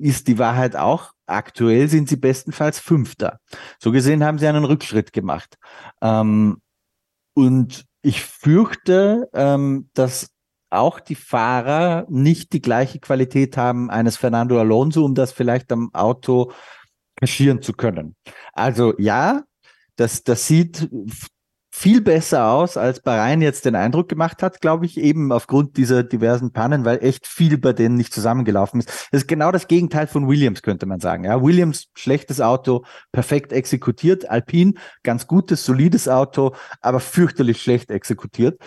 [0.00, 3.40] ist die Wahrheit auch, aktuell sind sie bestenfalls Fünfter.
[3.78, 5.56] So gesehen haben sie einen Rückschritt gemacht.
[6.00, 6.60] Ähm,
[7.34, 10.30] und ich fürchte, ähm, dass
[10.70, 15.92] auch die Fahrer nicht die gleiche Qualität haben eines Fernando Alonso, um das vielleicht am
[15.94, 16.52] Auto
[17.16, 18.16] kaschieren zu können.
[18.52, 19.44] Also ja,
[19.96, 20.88] das, das sieht
[21.76, 26.04] viel besser aus, als Bahrain jetzt den Eindruck gemacht hat, glaube ich, eben aufgrund dieser
[26.04, 29.08] diversen Pannen, weil echt viel bei denen nicht zusammengelaufen ist.
[29.10, 31.24] Das ist genau das Gegenteil von Williams, könnte man sagen.
[31.24, 34.30] Ja, Williams, schlechtes Auto, perfekt exekutiert.
[34.30, 38.60] Alpine, ganz gutes, solides Auto, aber fürchterlich schlecht exekutiert.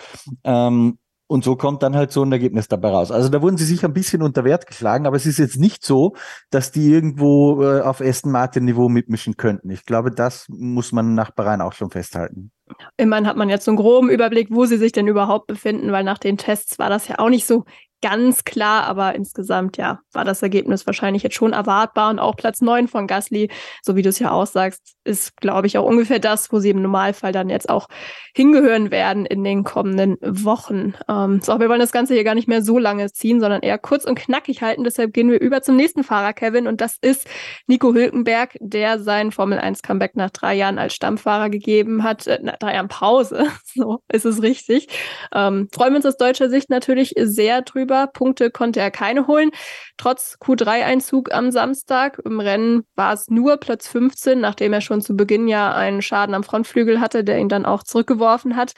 [0.44, 0.98] Ähm,
[1.28, 3.10] und so kommt dann halt so ein Ergebnis dabei raus.
[3.10, 5.82] Also da wurden sie sich ein bisschen unter Wert geschlagen, aber es ist jetzt nicht
[5.82, 6.14] so,
[6.50, 9.70] dass die irgendwo äh, auf Aston Martin Niveau mitmischen könnten.
[9.70, 12.52] Ich glaube, das muss man nach Bahrain auch schon festhalten.
[12.96, 16.04] Immerhin hat man jetzt so einen groben Überblick, wo sie sich denn überhaupt befinden, weil
[16.04, 17.64] nach den Tests war das ja auch nicht so
[18.00, 22.60] ganz klar, aber insgesamt, ja, war das Ergebnis wahrscheinlich jetzt schon erwartbar und auch Platz
[22.60, 23.50] neun von Gasly,
[23.82, 26.82] so wie du es ja aussagst, ist, glaube ich, auch ungefähr das, wo sie im
[26.82, 27.88] Normalfall dann jetzt auch
[28.34, 30.94] hingehören werden in den kommenden Wochen.
[31.08, 33.78] Ähm, so, wir wollen das Ganze hier gar nicht mehr so lange ziehen, sondern eher
[33.78, 34.84] kurz und knackig halten.
[34.84, 37.26] Deshalb gehen wir über zum nächsten Fahrer, Kevin, und das ist
[37.66, 42.38] Nico Hülkenberg, der sein Formel 1 Comeback nach drei Jahren als Stammfahrer gegeben hat, äh,
[42.42, 44.88] nach drei Jahren Pause, so ist es richtig.
[45.34, 48.06] Ähm, freuen wir uns aus deutscher Sicht natürlich sehr drüber darüber.
[48.06, 49.50] Punkte konnte er keine holen.
[49.96, 55.16] Trotz Q3-Einzug am Samstag im Rennen war es nur Platz 15, nachdem er schon zu
[55.16, 58.72] Beginn ja einen Schaden am Frontflügel hatte, der ihn dann auch zurückgeworfen hat.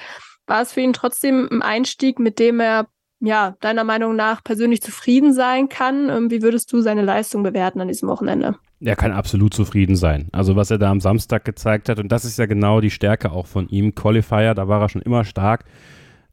[0.46, 2.86] War es für ihn trotzdem ein Einstieg, mit dem er
[3.22, 6.08] ja, deiner Meinung nach persönlich zufrieden sein kann?
[6.08, 8.56] Ähm, wie würdest du seine Leistung bewerten an diesem Wochenende?
[8.80, 10.28] Er kann absolut zufrieden sein.
[10.32, 13.30] Also was er da am Samstag gezeigt hat, und das ist ja genau die Stärke
[13.30, 13.94] auch von ihm.
[13.94, 15.66] Qualifier, da war er schon immer stark.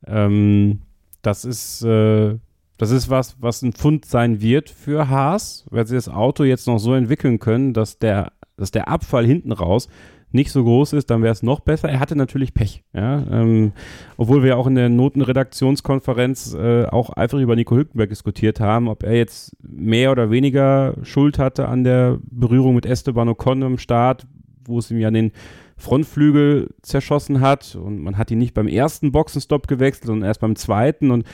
[0.06, 0.80] Ähm,
[1.22, 2.38] das ist, äh,
[2.78, 6.68] das ist was, was ein Fund sein wird für Haas, weil sie das Auto jetzt
[6.68, 9.88] noch so entwickeln können, dass der, dass der Abfall hinten raus
[10.32, 11.90] nicht so groß ist, dann wäre es noch besser.
[11.90, 13.24] Er hatte natürlich Pech, ja.
[13.32, 13.72] Ähm,
[14.18, 19.04] obwohl wir auch in der Notenredaktionskonferenz äh, auch eifrig über Nico Hülkenberg diskutiert haben, ob
[19.04, 24.28] er jetzt mehr oder weniger Schuld hatte an der Berührung mit Esteban Ocon im Start,
[24.66, 25.32] wo es ihm ja den
[25.78, 30.56] Frontflügel zerschossen hat und man hat ihn nicht beim ersten Boxenstopp gewechselt, sondern erst beim
[30.56, 31.26] zweiten und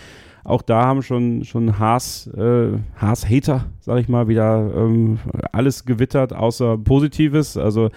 [0.43, 5.19] auch da haben schon, schon Haas, äh, Haas-Hater, sag ich mal, wieder ähm,
[5.51, 7.55] alles gewittert, außer Positives.
[7.55, 7.89] Also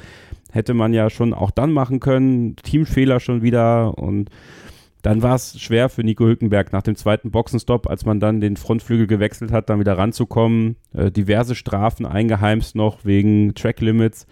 [0.52, 2.56] hätte man ja schon auch dann machen können.
[2.56, 4.30] Teamfehler schon wieder und
[5.02, 8.56] dann war es schwer für Nico Hülkenberg nach dem zweiten Boxenstopp, als man dann den
[8.56, 10.76] Frontflügel gewechselt hat, dann wieder ranzukommen.
[10.94, 14.26] Äh, diverse Strafen eingeheimst noch wegen Track Limits.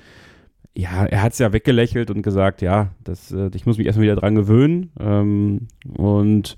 [0.76, 4.04] Ja, er hat es ja weggelächelt und gesagt, ja, das, äh, ich muss mich erstmal
[4.04, 4.90] wieder dran gewöhnen.
[4.98, 6.56] Ähm, und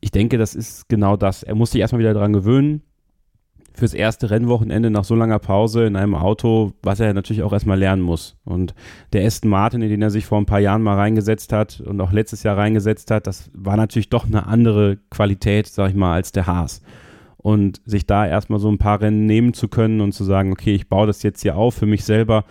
[0.00, 1.42] ich denke, das ist genau das.
[1.42, 2.82] Er muss sich erstmal wieder dran gewöhnen
[3.78, 7.78] fürs erste Rennwochenende nach so langer Pause in einem Auto, was er natürlich auch erstmal
[7.78, 8.36] lernen muss.
[8.44, 8.74] Und
[9.12, 12.00] der Aston Martin, in den er sich vor ein paar Jahren mal reingesetzt hat und
[12.00, 16.14] auch letztes Jahr reingesetzt hat, das war natürlich doch eine andere Qualität, sag ich mal,
[16.14, 16.82] als der Haas.
[17.36, 20.74] Und sich da erstmal so ein paar Rennen nehmen zu können und zu sagen, okay,
[20.74, 22.44] ich baue das jetzt hier auf für mich selber.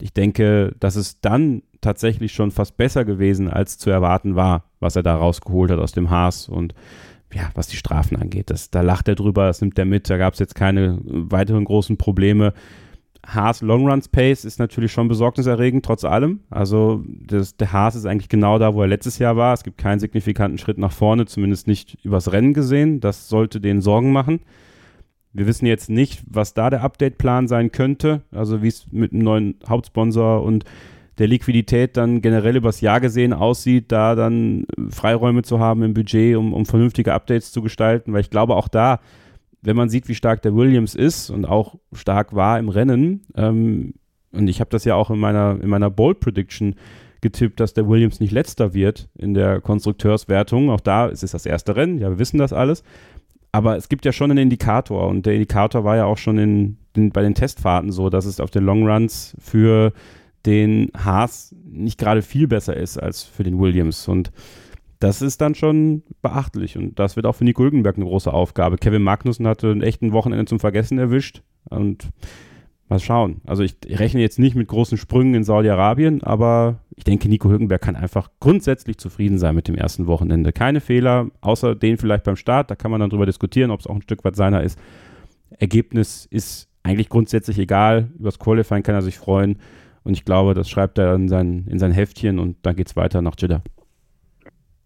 [0.00, 4.96] Ich denke, dass es dann tatsächlich schon fast besser gewesen, als zu erwarten war, was
[4.96, 6.48] er da rausgeholt hat aus dem Haas.
[6.48, 6.74] Und
[7.34, 8.50] ja, was die Strafen angeht.
[8.50, 11.64] Das, da lacht er drüber, das nimmt er mit, da gab es jetzt keine weiteren
[11.64, 12.52] großen Probleme.
[13.26, 16.40] Haas Long Runs Pace ist natürlich schon besorgniserregend, trotz allem.
[16.50, 19.54] Also das, der Haas ist eigentlich genau da, wo er letztes Jahr war.
[19.54, 23.00] Es gibt keinen signifikanten Schritt nach vorne, zumindest nicht übers Rennen gesehen.
[23.00, 24.40] Das sollte denen Sorgen machen.
[25.32, 29.22] Wir wissen jetzt nicht, was da der Update-Plan sein könnte, also wie es mit einem
[29.22, 30.64] neuen Hauptsponsor und
[31.18, 36.36] der Liquidität dann generell übers Jahr gesehen aussieht, da dann Freiräume zu haben im Budget,
[36.36, 39.00] um, um vernünftige Updates zu gestalten, weil ich glaube auch da,
[39.60, 43.94] wenn man sieht, wie stark der Williams ist und auch stark war im Rennen, ähm,
[44.32, 46.74] und ich habe das ja auch in meiner, in meiner Bold Prediction
[47.20, 50.70] getippt, dass der Williams nicht letzter wird in der Konstrukteurswertung.
[50.70, 52.82] Auch da ist es das erste Rennen, ja, wir wissen das alles.
[53.52, 56.78] Aber es gibt ja schon einen Indikator und der Indikator war ja auch schon in,
[56.96, 59.92] in, bei den Testfahrten so, dass es auf den Long Runs für
[60.46, 64.08] den Haas nicht gerade viel besser ist als für den Williams.
[64.08, 64.32] Und
[64.98, 66.76] das ist dann schon beachtlich.
[66.76, 68.78] Und das wird auch für Nico Hülkenberg eine große Aufgabe.
[68.78, 71.42] Kevin Magnussen hatte ein echten Wochenende zum Vergessen erwischt.
[71.64, 72.08] Und
[72.92, 73.40] mal schauen.
[73.46, 77.80] Also ich, rechne jetzt nicht mit großen Sprüngen in Saudi-Arabien, aber ich denke, Nico Hülkenberg
[77.80, 80.52] kann einfach grundsätzlich zufrieden sein mit dem ersten Wochenende.
[80.52, 82.70] Keine Fehler, außer den vielleicht beim Start.
[82.70, 84.78] Da kann man dann drüber diskutieren, ob es auch ein Stück weit seiner ist.
[85.58, 88.10] Ergebnis ist eigentlich grundsätzlich egal.
[88.18, 89.56] Übers Qualifying kann er sich freuen.
[90.04, 92.96] Und ich glaube, das schreibt er in sein, in sein Heftchen und dann geht es
[92.96, 93.62] weiter nach Jeddah.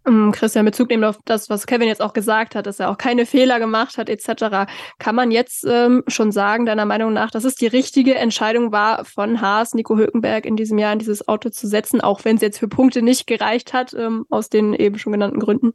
[0.07, 2.99] Ähm, Christian, Bezug nehmen auf das, was Kevin jetzt auch gesagt hat, dass er auch
[2.99, 4.71] keine Fehler gemacht hat, etc.
[4.99, 9.05] Kann man jetzt ähm, schon sagen, deiner Meinung nach, dass es die richtige Entscheidung war,
[9.05, 12.43] von Haas, Nico Hülkenberg in diesem Jahr in dieses Auto zu setzen, auch wenn es
[12.43, 15.73] jetzt für Punkte nicht gereicht hat, ähm, aus den eben schon genannten Gründen?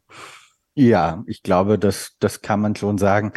[0.76, 3.34] Ja, ich glaube, das, das kann man schon sagen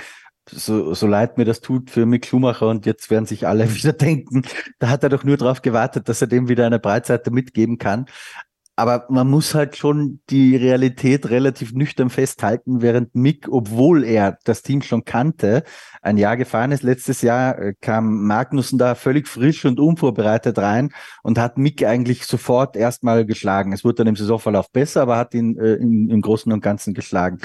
[0.51, 3.93] so, so leid mir das tut für Mick Schumacher und jetzt werden sich alle wieder
[3.93, 4.43] denken,
[4.79, 8.07] da hat er doch nur darauf gewartet, dass er dem wieder eine Breitseite mitgeben kann.
[8.77, 14.63] Aber man muss halt schon die Realität relativ nüchtern festhalten, während Mick, obwohl er das
[14.63, 15.63] Team schon kannte,
[16.03, 16.83] ein Jahr gefahren ist.
[16.83, 20.93] Letztes Jahr äh, kam Magnussen da völlig frisch und unvorbereitet rein
[21.23, 23.73] und hat Mick eigentlich sofort erstmal geschlagen.
[23.73, 26.95] Es wurde dann im Saisonverlauf besser, aber hat ihn äh, im, im Großen und Ganzen
[26.95, 27.39] geschlagen.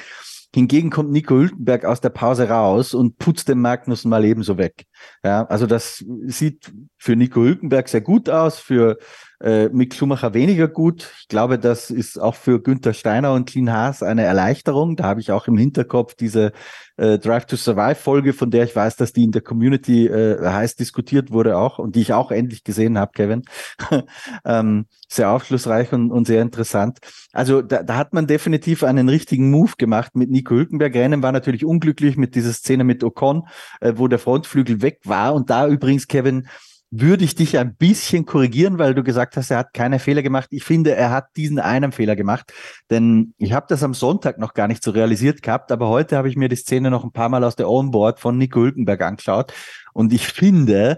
[0.53, 4.85] Hingegen kommt Nico Hülkenberg aus der Pause raus und putzt den Magnussen mal ebenso weg.
[5.23, 8.97] Ja, also das sieht für Nico Hülkenberg sehr gut aus, für
[9.41, 11.09] äh, Mick Schumacher weniger gut.
[11.21, 14.95] Ich glaube, das ist auch für Günther Steiner und Clean Haas eine Erleichterung.
[14.95, 16.51] Da habe ich auch im Hinterkopf diese
[16.97, 20.45] äh, Drive to Survive Folge, von der ich weiß, dass die in der Community äh,
[20.45, 23.43] heiß diskutiert wurde auch und die ich auch endlich gesehen habe, Kevin.
[24.45, 26.99] ähm, sehr aufschlussreich und, und sehr interessant.
[27.31, 30.93] Also da, da hat man definitiv einen richtigen Move gemacht mit Nico Hülkenberg.
[30.93, 33.47] Rennen war natürlich unglücklich mit dieser Szene mit Ocon,
[33.79, 35.33] äh, wo der Frontflügel weg war.
[35.33, 36.47] Und da übrigens, Kevin,
[36.91, 40.47] würde ich dich ein bisschen korrigieren, weil du gesagt hast, er hat keine Fehler gemacht.
[40.51, 42.51] Ich finde, er hat diesen einen Fehler gemacht,
[42.89, 46.29] denn ich habe das am Sonntag noch gar nicht so realisiert gehabt, aber heute habe
[46.29, 49.53] ich mir die Szene noch ein paar Mal aus der Onboard von Nico Hülkenberg angeschaut.
[49.93, 50.97] Und ich finde,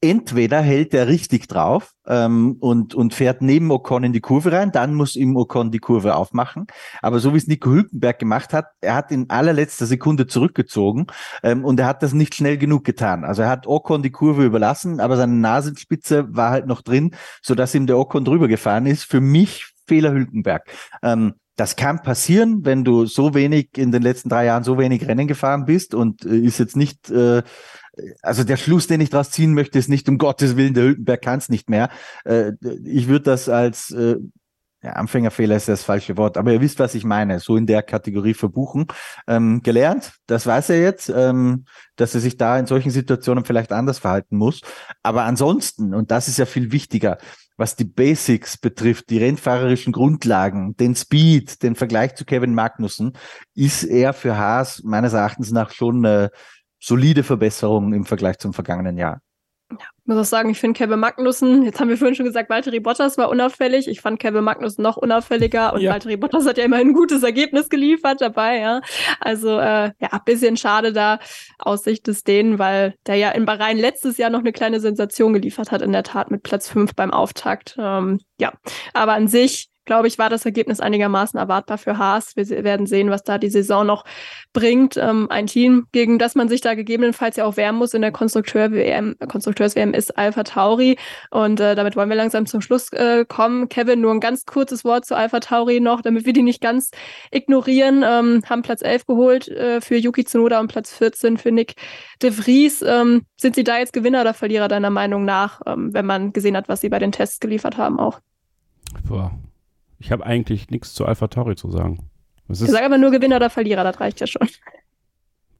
[0.00, 4.70] entweder hält er richtig drauf ähm, und, und fährt neben Ocon in die Kurve rein,
[4.70, 6.66] dann muss ihm Ocon die Kurve aufmachen.
[7.02, 11.06] Aber so wie es Nico Hülkenberg gemacht hat, er hat in allerletzter Sekunde zurückgezogen
[11.42, 13.24] ähm, und er hat das nicht schnell genug getan.
[13.24, 17.74] Also er hat Ocon die Kurve überlassen, aber seine Nasenspitze war halt noch drin, sodass
[17.74, 19.04] ihm der Ocon drüber gefahren ist.
[19.04, 20.70] Für mich Fehler Hülkenberg.
[21.02, 25.08] Ähm, das kann passieren, wenn du so wenig in den letzten drei Jahren so wenig
[25.08, 27.42] Rennen gefahren bist und äh, ist jetzt nicht äh,
[28.22, 31.22] also der Schluss, den ich daraus ziehen möchte, ist nicht um Gottes Willen, der Hülkenberg
[31.22, 31.88] kann es nicht mehr.
[32.24, 32.52] Äh,
[32.84, 34.16] ich würde das als äh,
[34.82, 37.82] ja, Anfängerfehler ist das falsche Wort, aber ihr wisst, was ich meine, so in der
[37.82, 38.86] Kategorie verbuchen.
[39.26, 41.64] Ähm, gelernt, das weiß er jetzt, ähm,
[41.96, 44.60] dass er sich da in solchen Situationen vielleicht anders verhalten muss.
[45.02, 47.18] Aber ansonsten, und das ist ja viel wichtiger,
[47.56, 53.14] was die Basics betrifft, die rennfahrerischen Grundlagen, den Speed, den Vergleich zu Kevin Magnussen,
[53.56, 56.28] ist er für Haas meines Erachtens nach schon äh,
[56.78, 59.20] solide Verbesserung im Vergleich zum vergangenen Jahr.
[59.70, 62.48] Ja, ich muss auch sagen, ich finde Kevin Magnussen, jetzt haben wir vorhin schon gesagt,
[62.48, 63.86] Valtteri Bottas war unauffällig.
[63.86, 65.92] Ich fand Kevin Magnussen noch unauffälliger und ja.
[65.92, 68.80] Valtteri Bottas hat ja immer ein gutes Ergebnis geliefert dabei, ja.
[69.20, 71.18] Also, äh, ja, ein bisschen schade da
[71.58, 75.34] aus Sicht des Dänen, weil der ja in Bahrain letztes Jahr noch eine kleine Sensation
[75.34, 77.76] geliefert hat, in der Tat mit Platz 5 beim Auftakt.
[77.78, 78.54] Ähm, ja,
[78.94, 82.36] aber an sich glaube ich, war das Ergebnis einigermaßen erwartbar für Haas.
[82.36, 84.04] Wir werden sehen, was da die Saison noch
[84.52, 84.96] bringt.
[84.98, 88.12] Ähm, ein Team, gegen das man sich da gegebenenfalls ja auch wehren muss in der
[88.12, 90.98] Konstrukteur-WM, Konstrukteurs-WM ist Alpha Tauri.
[91.30, 93.70] Und äh, damit wollen wir langsam zum Schluss äh, kommen.
[93.70, 96.90] Kevin, nur ein ganz kurzes Wort zu Alpha Tauri noch, damit wir die nicht ganz
[97.30, 98.04] ignorieren.
[98.06, 101.74] Ähm, haben Platz 11 geholt äh, für Yuki Tsunoda und Platz 14 für Nick
[102.22, 102.82] de Vries.
[102.82, 106.58] Ähm, sind sie da jetzt Gewinner oder Verlierer deiner Meinung nach, ähm, wenn man gesehen
[106.58, 108.20] hat, was sie bei den Tests geliefert haben auch?
[109.06, 109.32] Boah,
[109.98, 112.10] ich habe eigentlich nichts zu Alpha Tauri zu sagen.
[112.48, 114.48] ich sage aber nur Gewinner oder Verlierer, das reicht ja schon.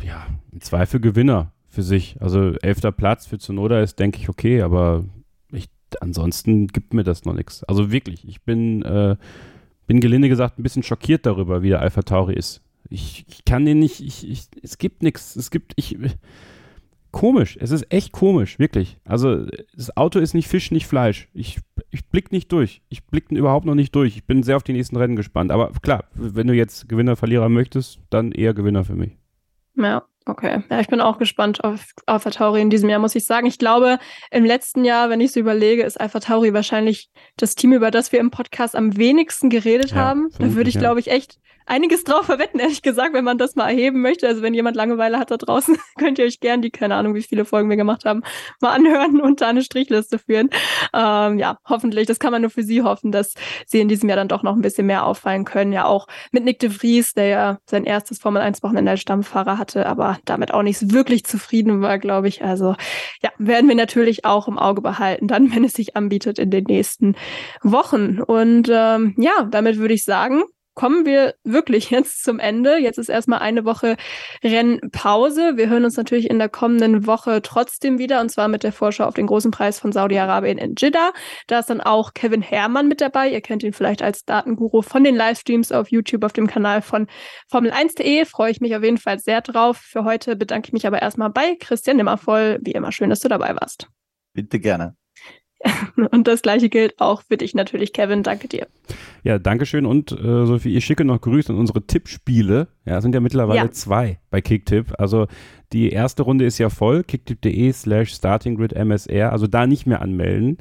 [0.03, 2.17] Ja, im Zweifel Gewinner für sich.
[2.21, 5.05] Also elfter Platz für Zunoda ist, denke ich, okay, aber
[5.53, 5.69] ich,
[6.01, 7.65] ansonsten gibt mir das noch nichts.
[7.65, 9.17] Also wirklich, ich bin, äh,
[9.87, 12.63] bin gelinde gesagt ein bisschen schockiert darüber, wie der Alpha Tauri ist.
[12.91, 15.99] Ich, ich kann den nicht, ich, ich, es gibt nichts, es gibt, ich,
[17.11, 17.59] komisch.
[17.61, 18.99] Es ist echt komisch, wirklich.
[19.05, 21.29] Also das Auto ist nicht Fisch, nicht Fleisch.
[21.33, 21.59] Ich,
[21.91, 22.83] ich blick nicht durch.
[22.89, 24.17] Ich blick überhaupt noch nicht durch.
[24.17, 25.51] Ich bin sehr auf die nächsten Rennen gespannt.
[25.51, 29.17] Aber klar, wenn du jetzt Gewinner, Verlierer möchtest, dann eher Gewinner für mich.
[29.77, 30.63] Ja, okay.
[30.71, 33.47] Ja, ich bin auch gespannt auf Alpha Tauri in diesem Jahr, muss ich sagen.
[33.47, 33.99] Ich glaube,
[34.31, 38.13] im letzten Jahr, wenn ich so überlege, ist Alpha Tauri wahrscheinlich das Team, über das
[38.13, 40.31] wir im Podcast am wenigsten geredet ja, haben.
[40.39, 40.81] Da würde ich, ja.
[40.81, 41.39] glaube ich, echt
[41.69, 44.27] einiges drauf verwetten, ehrlich gesagt, wenn man das mal erheben möchte.
[44.27, 47.23] Also wenn jemand Langeweile hat da draußen, könnt ihr euch gern die, keine Ahnung, wie
[47.23, 48.23] viele Folgen wir gemacht haben,
[48.61, 50.51] mal anhören und da eine Strichliste führen.
[50.95, 53.35] Ähm, ja, hoffentlich, das kann man nur für sie hoffen, dass
[53.67, 55.73] sie in diesem Jahr dann doch noch ein bisschen mehr auffallen können.
[55.73, 59.59] Ja, auch mit Nick de Vries, der ja sein erstes Formel 1 Wochenende als Stammfahrer
[59.59, 62.43] hatte, aber damit auch nicht wirklich zufrieden war, glaube ich.
[62.43, 62.75] Also
[63.23, 66.65] ja, werden wir natürlich auch im Auge behalten, dann, wenn es sich anbietet in den
[66.65, 67.17] nächsten
[67.63, 68.21] Wochen.
[68.21, 70.43] Und ähm, ja, damit würde ich sagen,
[70.79, 72.79] kommen wir wirklich jetzt zum Ende.
[72.79, 73.97] Jetzt ist erstmal eine Woche
[74.45, 75.57] Rennpause.
[75.57, 79.05] Wir hören uns natürlich in der kommenden Woche trotzdem wieder und zwar mit der Vorschau
[79.05, 81.13] auf den großen Preis von Saudi-Arabien in Jeddah.
[81.49, 83.29] Da ist dann auch Kevin Herrmann mit dabei.
[83.29, 87.09] Ihr kennt ihn vielleicht als Datenguru von den Livestreams auf YouTube auf dem Kanal von
[87.53, 88.25] Formel1.de.
[88.25, 89.79] Freue ich mich auf jeden Fall sehr drauf.
[89.79, 92.61] Für heute bedanke ich mich aber erstmal bei Christian Nimmervoll.
[92.63, 93.89] Wie immer schön, dass du dabei warst.
[94.33, 94.95] Bitte gerne.
[96.11, 98.23] Und das gleiche gilt auch für dich natürlich, Kevin.
[98.23, 98.67] Danke dir.
[99.25, 99.87] Ja, danke schön.
[99.87, 102.69] Und äh, Sophie, ich schicke noch Grüße an unsere Tippspiele.
[102.85, 103.71] Ja, sind ja mittlerweile ja.
[103.71, 104.95] zwei bei Kicktipp.
[104.99, 105.27] Also
[105.73, 107.03] die erste Runde ist ja voll.
[107.03, 109.33] kicktipp.de slash startinggridmsr.
[109.33, 110.59] Also da nicht mehr anmelden.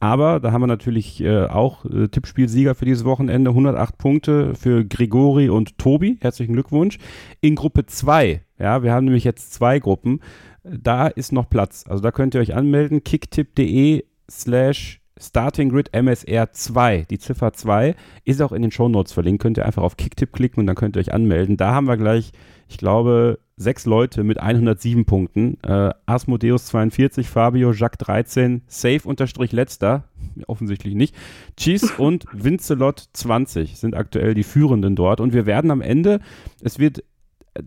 [0.00, 3.50] Aber da haben wir natürlich äh, auch äh, Tippspielsieger für dieses Wochenende.
[3.50, 6.16] 108 Punkte für Grigori und Tobi.
[6.22, 6.98] Herzlichen Glückwunsch.
[7.42, 8.42] In Gruppe 2.
[8.58, 10.20] Ja, wir haben nämlich jetzt zwei Gruppen.
[10.64, 11.84] Da ist noch Platz.
[11.86, 13.04] Also da könnt ihr euch anmelden.
[13.04, 19.42] kicktipp.de slash Starting Grid MSR 2, die Ziffer 2, ist auch in den Shownotes verlinkt.
[19.42, 21.58] Könnt ihr einfach auf Kicktip klicken und dann könnt ihr euch anmelden.
[21.58, 22.32] Da haben wir gleich,
[22.68, 25.58] ich glaube, sechs Leute mit 107 Punkten.
[25.62, 30.04] Äh, Asmodeus 42, Fabio, Jacques 13, Safe unterstrich letzter,
[30.46, 31.14] offensichtlich nicht.
[31.58, 35.20] Cheese und Vincelot 20 sind aktuell die Führenden dort.
[35.20, 36.20] Und wir werden am Ende,
[36.62, 37.04] es wird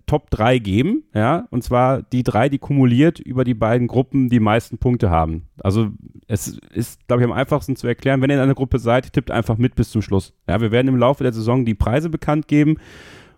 [0.06, 4.40] Top 3 geben, ja, und zwar die drei, die kumuliert über die beiden Gruppen die
[4.40, 5.48] meisten Punkte haben.
[5.62, 5.90] Also
[6.28, 9.32] es ist, glaube ich, am einfachsten zu erklären, wenn ihr in einer Gruppe seid, tippt
[9.32, 10.34] einfach mit bis zum Schluss.
[10.48, 12.78] Ja, wir werden im Laufe der Saison die Preise bekannt geben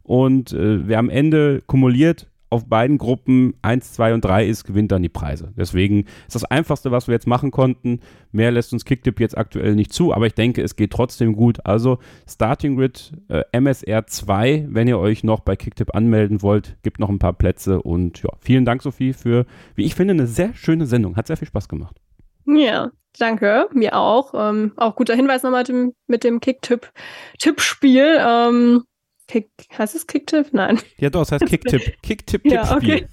[0.03, 4.91] und äh, wer am Ende kumuliert auf beiden Gruppen 1, 2 und 3 ist, gewinnt
[4.91, 5.53] dann die Preise.
[5.57, 7.99] Deswegen ist das Einfachste, was wir jetzt machen konnten.
[8.31, 11.65] Mehr lässt uns Kicktip jetzt aktuell nicht zu, aber ich denke, es geht trotzdem gut.
[11.65, 16.99] Also Starting Grid äh, MSR 2, wenn ihr euch noch bei Kicktip anmelden wollt, gibt
[16.99, 19.45] noch ein paar Plätze und ja, vielen Dank, Sophie, für,
[19.75, 21.17] wie ich finde, eine sehr schöne Sendung.
[21.17, 21.97] Hat sehr viel Spaß gemacht.
[22.45, 24.33] Ja, danke, mir auch.
[24.33, 28.17] Ähm, auch guter Hinweis nochmal mit dem, mit dem Kick-Tipp-Tippspiel.
[28.19, 28.83] Ähm,
[29.27, 30.47] Kick, heißt es Kick-Tipp?
[30.51, 30.79] Nein.
[30.97, 32.01] Ja, doch, es heißt Kick-Tipp.
[32.01, 32.51] Kick-Tipp-Tippspiel.
[32.53, 33.07] Ja, okay.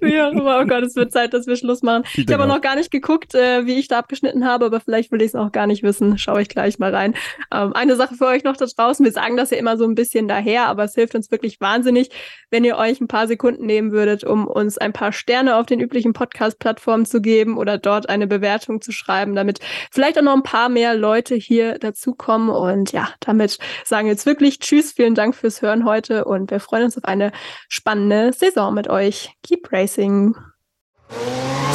[0.00, 0.60] Wie auch immer.
[0.60, 2.04] Oh Gott, es wird Zeit, dass wir Schluss machen.
[2.14, 5.12] Ich, ich habe noch gar nicht geguckt, äh, wie ich da abgeschnitten habe, aber vielleicht
[5.12, 6.18] will ich es auch gar nicht wissen.
[6.18, 7.14] Schaue ich gleich mal rein.
[7.52, 9.04] Ähm, eine Sache für euch noch da draußen.
[9.04, 12.10] Wir sagen das ja immer so ein bisschen daher, aber es hilft uns wirklich wahnsinnig,
[12.50, 15.80] wenn ihr euch ein paar Sekunden nehmen würdet, um uns ein paar Sterne auf den
[15.80, 19.60] üblichen Podcast-Plattformen zu geben oder dort eine Bewertung zu schreiben, damit
[19.90, 22.50] vielleicht auch noch ein paar mehr Leute hier dazukommen.
[22.50, 26.60] Und ja, damit sagen wir jetzt wirklich Tschüss, vielen Dank fürs Hören heute und wir
[26.60, 27.32] freuen uns auf eine
[27.68, 29.30] spannende Saison mit euch.
[29.42, 30.34] Keep Racing.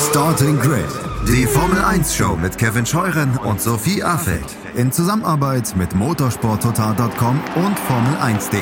[0.10, 0.86] Starting Grid,
[1.28, 4.46] die Formel 1 Show mit Kevin Scheuren und Sophie Affeld
[4.76, 8.62] in Zusammenarbeit mit motorsporttotal.com und Formel1.de.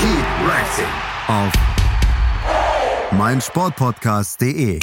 [0.00, 0.92] Keep Racing
[1.28, 1.52] auf
[3.12, 4.80] meinsportpodcast.de.